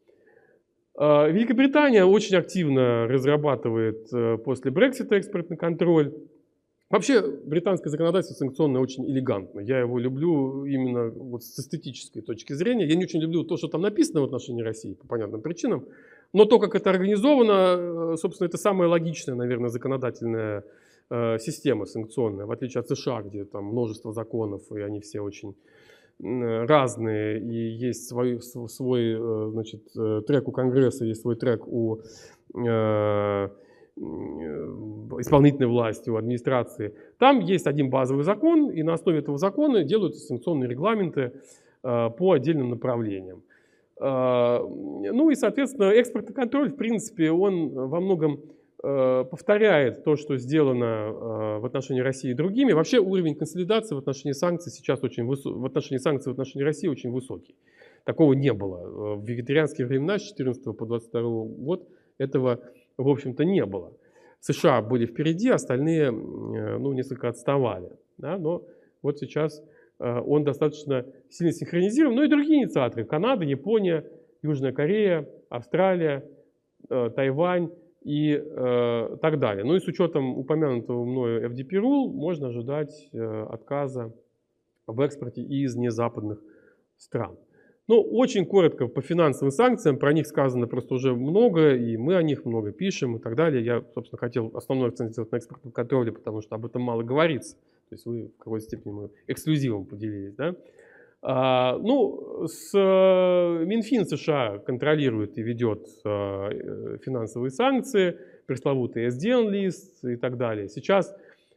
[0.98, 6.12] Э, Великобритания очень активно разрабатывает э, после Брексита экспортный контроль.
[6.90, 9.60] Вообще, британское законодательство санкционное очень элегантно.
[9.60, 12.86] Я его люблю именно вот с эстетической точки зрения.
[12.86, 15.86] Я не очень люблю то, что там написано в отношении России по понятным причинам.
[16.32, 20.64] Но то, как это организовано, э, собственно, это самая логичная, наверное, законодательная
[21.10, 25.54] э, система санкционная, в отличие от США, где там множество законов, и они все очень
[26.20, 29.84] разные, и есть свой, свой э, значит,
[30.26, 32.00] трек у Конгресса, есть свой трек у
[35.20, 36.94] исполнительной власти, у администрации.
[37.18, 41.32] Там есть один базовый закон, и на основе этого закона делаются санкционные регламенты
[41.82, 43.42] по отдельным направлениям.
[44.00, 48.40] А, ну и, соответственно, экспортный контроль, в принципе, он во многом
[48.82, 52.72] э, повторяет то, что сделано э, в отношении России другими.
[52.72, 56.86] Вообще уровень консолидации в отношении санкций сейчас очень высокий, в отношении санкций в отношении России
[56.86, 57.56] очень высокий.
[58.04, 59.16] Такого не было.
[59.16, 61.88] В вегетарианские времена с 14 по 22 год
[62.18, 62.60] этого,
[62.96, 63.92] в общем-то, не было.
[64.40, 67.90] США были впереди, остальные ну, несколько отставали.
[68.16, 68.38] Да?
[68.38, 68.62] Но
[69.02, 72.14] вот сейчас Э, он достаточно сильно синхронизирован.
[72.14, 73.04] Ну и другие инициаторы.
[73.04, 74.04] Канада, Япония,
[74.42, 76.24] Южная Корея, Австралия,
[76.88, 77.70] э, Тайвань
[78.04, 79.64] и э, так далее.
[79.64, 84.14] Ну и с учетом упомянутого мною FDP Rule можно ожидать отказа
[84.86, 86.40] в экспорте из незападных
[86.96, 87.36] стран.
[87.88, 92.22] Ну, очень коротко по финансовым санкциям, про них сказано просто уже много, и мы о
[92.22, 93.64] них много пишем и так далее.
[93.64, 97.56] Я, собственно, хотел основной акцент сделать на экспортном контроле, потому что об этом мало говорится.
[97.88, 100.34] То есть вы в какой-то степени мы эксклюзивом поделились.
[100.34, 100.54] Да?
[101.20, 108.16] А, ну, с э, Минфин США контролирует и ведет а, э, финансовые санкции,
[108.46, 110.68] пресловутый SDN-лист и так далее.
[110.68, 111.12] Сейчас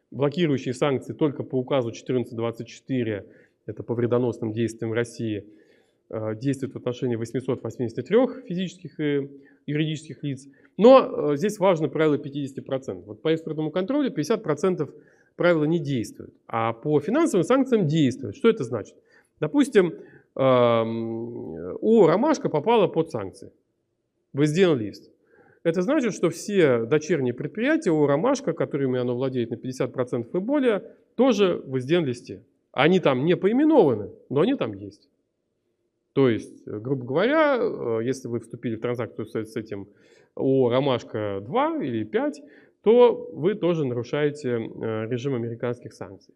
[0.10, 3.26] блокирующие санкции только по указу 1424,
[3.68, 5.46] это по вредоносным действиям России,
[6.10, 9.30] а, действуют в отношении 883 физических и
[9.68, 10.48] юридических лиц.
[10.78, 13.06] Но здесь важно правило 50%.
[13.06, 14.90] Вот по экспортному контролю 50%
[15.42, 18.36] правила не действуют, а по финансовым санкциям действуют.
[18.36, 18.96] Что это значит?
[19.40, 19.96] Допустим,
[20.36, 23.52] у Ромашка попала под санкции
[24.34, 25.12] в SDN лист.
[25.64, 30.84] Это значит, что все дочерние предприятия у Ромашка, которыми оно владеет на 50% и более,
[31.16, 32.44] тоже в SDN листе.
[32.72, 35.10] Они там не поименованы, но они там есть.
[36.14, 39.88] То есть, грубо говоря, э, если вы вступили в транзакцию с этим
[40.36, 42.42] о Ромашка 2 или 5,
[42.84, 44.58] то вы тоже нарушаете э,
[45.08, 46.34] режим американских санкций.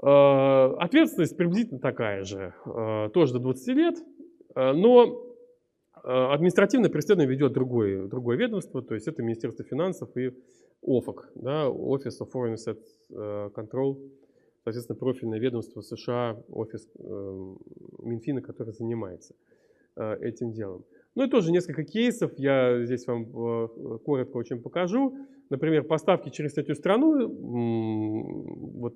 [0.00, 3.96] Э, ответственность приблизительно такая же, э, тоже до 20 лет,
[4.54, 5.24] но
[6.02, 10.32] административное преследование ведет другое, другое ведомство, то есть это Министерство финансов и
[10.82, 13.98] ОФАК, да, Office of Foreign Assets Control,
[14.64, 16.88] соответственно, профильное ведомство США, офис
[17.98, 19.34] Минфина, который занимается
[19.96, 20.84] этим делом.
[21.18, 25.16] Ну и тоже несколько кейсов я здесь вам э, коротко очень покажу.
[25.50, 27.28] Например, поставки через третью страну,
[28.78, 28.94] вот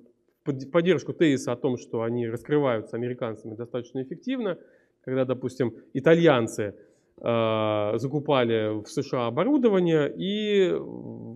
[0.71, 4.57] поддержку тезиса о том, что они раскрываются американцами достаточно эффективно,
[5.01, 6.75] когда, допустим, итальянцы
[7.17, 10.73] э, закупали в США оборудование и,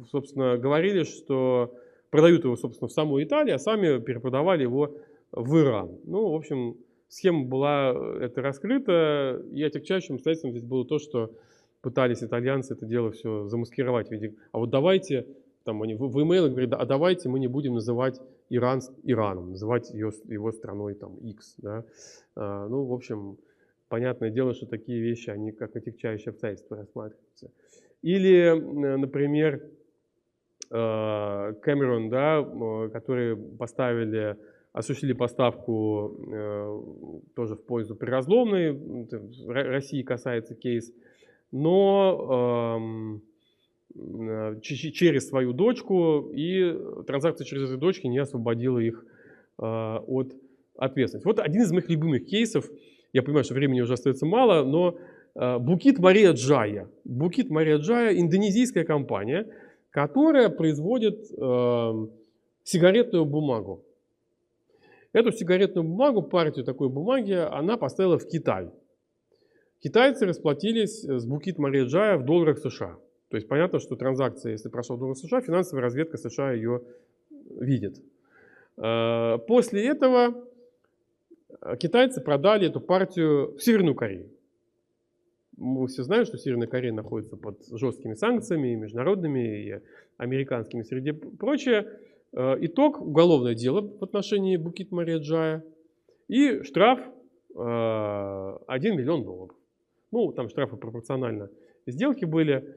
[0.09, 1.75] собственно, говорили, что
[2.11, 4.95] продают его, собственно, в саму Италию, а сами перепродавали его
[5.33, 5.97] в Иран.
[6.05, 6.77] Ну, в общем,
[7.07, 11.31] схема была э, это раскрыта, и отягчающим обстоятельством здесь было то, что
[11.81, 15.27] пытались итальянцы это дело все замаскировать в а вот давайте,
[15.63, 18.19] там они в, в email говорят, а давайте мы не будем называть
[18.49, 21.83] Иран Ираном, называть ее, его страной там X, да.
[22.35, 23.37] А, ну, в общем,
[23.89, 27.51] понятное дело, что такие вещи, они как отягчающие обстоятельства рассматриваются.
[28.01, 28.53] Или,
[28.97, 29.63] например,
[30.69, 34.37] э, Кэмерон, да, которые поставили
[34.73, 36.81] осуществили поставку э,
[37.35, 39.07] тоже в пользу приразломной,
[39.47, 40.93] России касается кейс,
[41.51, 43.19] но
[43.95, 46.77] э, через свою дочку, и
[47.07, 49.03] транзакция через эту дочку не освободила их
[49.57, 50.35] э, от
[50.77, 51.27] ответственности.
[51.27, 52.69] Вот один из моих любимых кейсов,
[53.13, 54.97] я понимаю, что времени уже остается мало, но
[55.59, 56.89] Букит Мария Джая.
[57.03, 59.47] Букит Мария Джая– индонезийская компания,
[59.91, 62.07] которая производит э,
[62.63, 63.83] сигаретную бумагу.
[65.17, 68.69] Эту сигаретную бумагу, партию такой бумаги, она поставила в Китай.
[69.79, 72.99] Китайцы расплатились с Букит Мария Джая в долларах США.
[73.29, 76.83] То есть понятно, что транзакция, если прошла в долларах США, финансовая разведка США ее
[77.49, 77.99] видит.
[78.77, 80.45] Э, после этого
[81.79, 84.29] китайцы продали эту партию в Северную Корею.
[85.57, 89.81] Мы все знаем, что Северная Корея находится под жесткими санкциями, и международными, и
[90.17, 91.87] американскими, среди прочее.
[92.33, 95.63] Э, итог– уголовное дело в отношении Букит Мария Джая
[96.27, 96.99] и штраф
[97.55, 99.55] 1 э, миллион долларов.
[100.11, 101.49] Ну, там штрафы пропорционально
[101.85, 102.75] сделки были.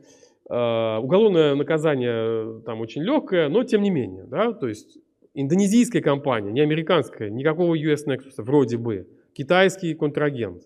[0.49, 4.25] Э, уголовное наказание там очень легкое, но тем не менее.
[4.25, 4.99] Да, то есть
[5.35, 10.63] индонезийская компания, не американская, никакого US Nexus, вроде бы, китайский контрагент,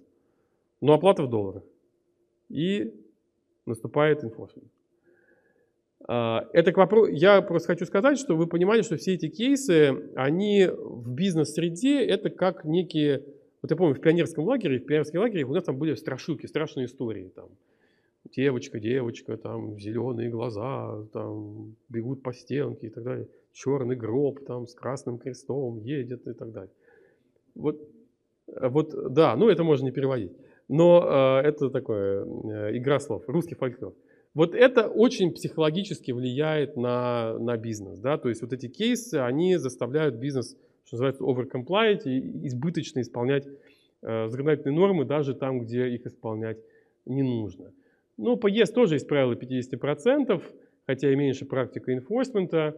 [0.81, 1.65] но оплата в долларах.
[2.49, 2.95] И
[3.67, 4.69] наступает enforcement.
[6.07, 10.11] А, это к вопросу, я просто хочу сказать, что вы понимали, что все эти кейсы,
[10.15, 13.25] они в бизнес-среде, это как некие,
[13.63, 16.87] вот я помню, в пионерском лагере, в пионерском лагере у нас там были страшилки, страшные
[16.87, 17.49] истории, там,
[18.37, 24.67] девочка, девочка, там, зеленые глаза, там, бегут по стенке и так далее, черный гроб, там,
[24.67, 26.73] с красным крестом едет и так далее.
[27.55, 27.81] Вот,
[28.47, 30.33] вот да, ну это можно не переводить,
[30.69, 33.95] но э, это такое, э, игра слов, русский фольклор.
[34.35, 38.01] Вот это очень психологически влияет на, на бизнес.
[38.01, 38.19] Да?
[38.19, 43.47] То есть вот эти кейсы, они заставляют бизнес, что называется, overcompliant и избыточно исполнять
[44.03, 46.59] э, законодательные нормы даже там, где их исполнять
[47.07, 47.73] не нужно.
[48.17, 50.43] Ну, по ЕС тоже есть правило 50%,
[50.87, 52.77] хотя и меньше практика инфорсмента.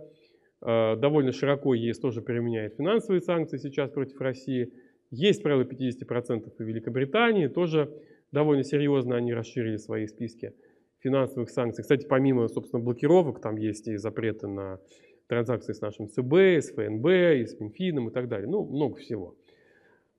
[0.61, 4.75] Э, довольно широко ЕС тоже применяет финансовые санкции сейчас против России.
[5.11, 7.91] Есть правило 50% и Великобритании, тоже
[8.31, 10.53] довольно серьезно они расширили свои списки
[11.01, 11.83] финансовых санкций.
[11.83, 14.81] Кстати, помимо, собственно, блокировок, там есть и запреты на
[15.29, 18.49] транзакции с нашим ЦБ, с ФНБ, и с Минфином и так далее.
[18.49, 19.35] Ну, много всего.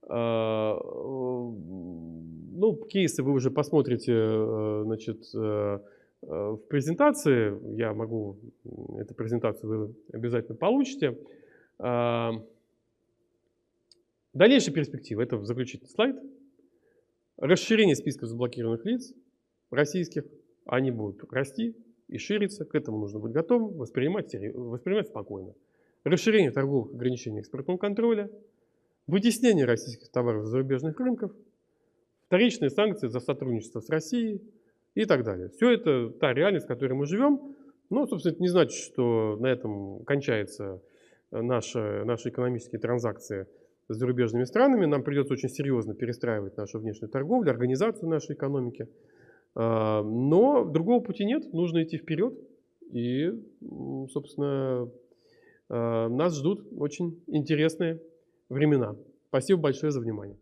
[0.09, 0.77] А,
[2.57, 7.75] ну, кейсы вы уже посмотрите, э, значит, э, э, в презентации.
[7.75, 8.37] Я могу,
[8.97, 11.17] эту презентацию вы обязательно получите.
[11.79, 12.31] А,
[14.33, 16.15] дальнейшая перспектива, это заключительный слайд.
[17.37, 19.13] Расширение списка заблокированных лиц
[19.69, 20.23] российских
[20.67, 21.75] они будут расти
[22.07, 25.53] и шириться, к этому нужно быть готовым, воспринимать, воспринимать спокойно.
[26.03, 28.29] Расширение торговых ограничений экспортного контроля,
[29.07, 31.31] вытеснение российских товаров с зарубежных рынков,
[32.27, 34.41] вторичные санкции за сотрудничество с Россией
[34.95, 35.49] и так далее.
[35.49, 37.55] Все это та реальность, в которой мы живем.
[37.89, 40.81] Но, собственно, это не значит, что на этом кончается
[41.31, 43.47] наши, наши экономические транзакции
[43.87, 44.85] с зарубежными странами.
[44.85, 48.87] Нам придется очень серьезно перестраивать нашу внешнюю торговлю, организацию нашей экономики.
[49.59, 52.37] А, но другого пути нет, нужно идти вперед.
[52.91, 53.31] И,
[54.11, 54.89] собственно,
[55.67, 57.99] а, нас ждут очень интересные
[58.49, 58.95] времена.
[59.29, 60.37] Спасибо большое за внимание.